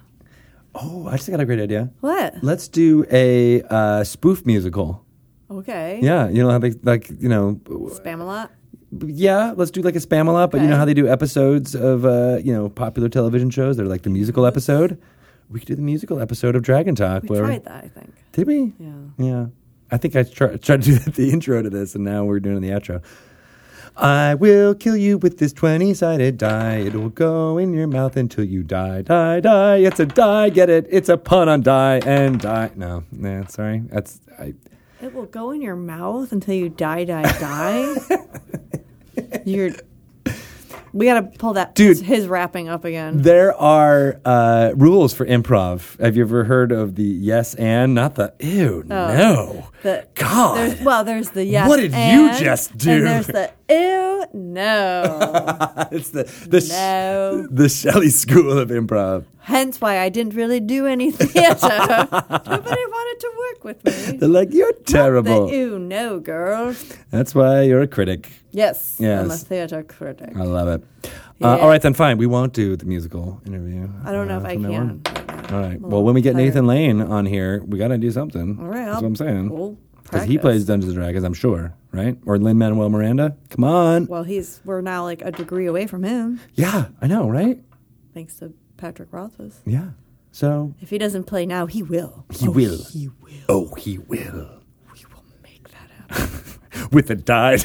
[0.75, 1.91] Oh, I just got a great idea.
[2.01, 2.35] What?
[2.43, 5.05] Let's do a uh, spoof musical.
[5.51, 6.01] Okay.
[6.03, 8.49] Yeah, you know how they, like, you know, Spamalot?
[9.07, 10.79] yeah, let's do like a Spamalot, but you know Okay.
[10.79, 13.77] how they do episodes of, uh, you know, popular television shows?
[13.77, 14.99] They're like the musical episode.
[15.51, 17.25] We could do the musical episode of Dragon Talk.
[17.25, 18.15] We where, tried that, I think.
[18.33, 18.73] Did we?
[18.79, 18.93] Yeah.
[19.19, 19.47] Yeah.
[19.91, 22.41] I think I try, tried to do that, the intro to this, and now we're
[22.41, 23.03] doing the outro.
[23.97, 26.77] I will kill you with this 20 sided die.
[26.77, 29.03] It will go in your mouth until you die.
[29.03, 29.77] Die, die.
[29.77, 30.49] It's a die.
[30.51, 30.87] Get it?
[30.91, 32.71] It's a pun on die and die.
[32.75, 33.83] No, nah, sorry.
[33.91, 34.21] That's.
[34.39, 34.55] I,
[35.03, 37.95] It will go in your mouth until you die, die, die.
[39.45, 39.71] You're.
[40.95, 41.75] We gotta pull that.
[41.75, 41.99] Dude.
[42.01, 43.23] his wrapping up again.
[43.23, 45.99] there are uh, rules for improv.
[45.99, 48.83] Have you ever heard of the yes and, not the ew?
[48.87, 49.67] No.
[49.83, 50.59] The- God.
[50.59, 51.67] There's, well, there's the yes.
[51.67, 52.91] What did you just do?
[52.91, 54.27] And there's the ew.
[54.35, 55.03] No.
[55.93, 57.47] it's the the, sh- No.
[57.51, 59.25] the Shelly School of Improv.
[59.41, 61.69] Hence why I didn't really do any theater.
[62.11, 64.17] Nobody wanted to work with me.
[64.19, 65.49] They're like, you're terrible.
[65.49, 66.75] The ew, no, girl.
[67.11, 68.31] That's why you're a critic.
[68.53, 70.31] Yes, I'm a theater critic.
[70.37, 70.85] I love it.
[71.43, 72.19] Uh, all right, then fine.
[72.19, 73.89] We won't do the musical interview.
[74.05, 75.03] I don't know uh, if I can.
[75.51, 75.81] All right.
[75.81, 78.59] Well, when we get little Nathan Lane on here, we got to do something.
[78.61, 79.79] All right, That's I'll- what I'm saying.
[80.05, 82.19] Because he plays Dungeons and Dragons, I'm sure, right?
[82.27, 83.37] Or Lin Manuel Miranda.
[83.51, 84.07] Come on.
[84.07, 87.61] Well, he's we're now like a degree away from him, Yeah, I know, right?
[88.15, 89.61] thanks to Patrick Rothfuss.
[89.65, 89.91] Yeah.
[90.33, 92.25] So If he doesn't play now, he will.
[92.31, 92.83] he will.
[92.91, 93.33] He will.
[93.49, 94.63] Oh, he will.
[94.93, 96.89] We will make that happen.
[96.91, 97.59] With a die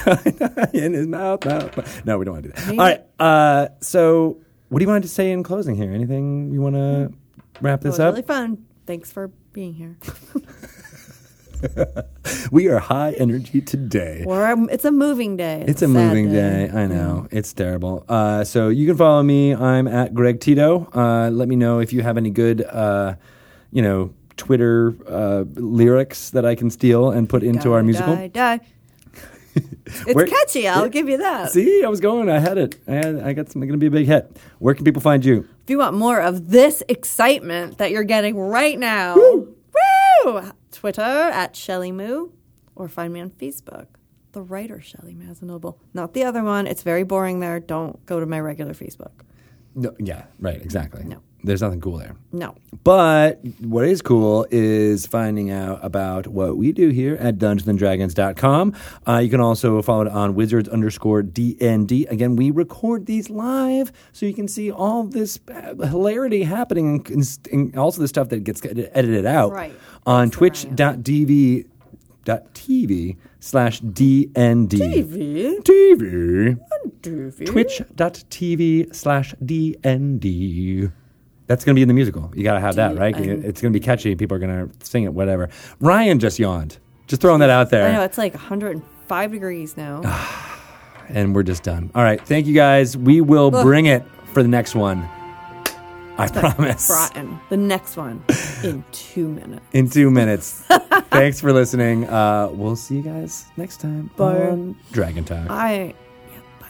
[0.73, 2.05] in his mouth, mouth.
[2.05, 2.69] No, we don't want to do that.
[2.71, 3.01] All right.
[3.19, 5.91] Uh, so, what do you want to say in closing here?
[5.93, 7.13] Anything you want to
[7.61, 8.13] wrap It this was up?
[8.13, 8.65] really fun.
[8.85, 9.97] Thanks for being here.
[12.51, 14.23] We are high energy today.
[14.25, 15.63] Or um, it's a moving day.
[15.67, 16.69] It's a moving day.
[16.69, 17.27] I know.
[17.31, 18.05] It's terrible.
[18.07, 19.53] Uh, so you can follow me.
[19.53, 20.89] I'm at Greg Tito.
[20.93, 23.15] Uh, let me know if you have any good, uh,
[23.71, 28.15] you know, Twitter uh, lyrics that I can steal and put into Die, our musical.
[28.15, 28.59] Die, die.
[29.55, 30.67] it's Where- catchy.
[30.67, 31.51] I'll give you that.
[31.51, 32.29] See, I was going.
[32.29, 32.77] I had it.
[32.87, 34.37] I, had, I got something going to be a big hit.
[34.59, 35.47] Where can people find you?
[35.63, 40.51] If you want more of this excitement that you're getting right now, woo!
[40.77, 42.29] Twitter at Shelly Moo,
[42.75, 43.87] or find me on Facebook,
[44.33, 45.79] the writer Shelly Mazzanoble.
[45.95, 46.67] Not the other one.
[46.67, 47.59] It's very boring there.
[47.59, 49.23] Don't go to my regular Facebook.
[49.73, 50.61] No, yeah, right.
[50.61, 51.03] Exactly.
[51.03, 51.23] No.
[51.43, 52.15] There's nothing cool there.
[52.31, 52.55] No.
[52.83, 58.73] But what is cool is finding out about what we do here at DungeonsandDragons.com.
[59.07, 62.09] Uh, you can also follow it on Wizards underscore DND.
[62.09, 65.39] Again, we record these live so you can see all this
[65.81, 69.73] hilarity happening and, and also the stuff that gets edited out Right.
[70.05, 71.67] on That's the twitch.tv
[72.25, 74.67] dot TV slash DND.
[74.69, 75.59] TV?
[75.61, 76.59] TV.
[77.01, 77.45] TV?
[77.45, 80.91] Twitch.tv slash DND.
[81.47, 82.31] That's going to be in the musical.
[82.35, 83.15] You got to have that, right?
[83.15, 84.15] I'm- It's going to be catchy.
[84.15, 85.49] People are going to sing it, whatever.
[85.79, 86.77] Ryan just yawned.
[87.07, 87.87] Just throwing that out there.
[87.87, 88.03] I know.
[88.03, 90.01] It's like 105 degrees now.
[91.09, 91.89] And we're just done.
[91.95, 92.19] All right.
[92.27, 92.97] Thank you guys.
[92.97, 93.63] We will Ugh.
[93.63, 94.03] bring it
[94.33, 95.07] for the next one.
[96.17, 96.89] I promise.
[96.89, 97.39] Rotten.
[97.49, 98.25] The next one
[98.61, 99.63] in two minutes.
[99.71, 100.63] In two minutes.
[101.09, 102.03] Thanks for listening.
[102.09, 104.47] Uh, we'll see you guys next time Bye.
[104.49, 105.49] on Dragon Talk.
[105.49, 105.93] I.
[106.33, 106.67] Yeah, bye.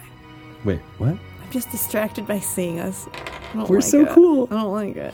[0.66, 1.18] Wait, what?
[1.52, 3.08] Just distracted by seeing us.
[3.54, 4.10] We're like so it.
[4.10, 4.48] cool.
[4.52, 5.14] I don't like it.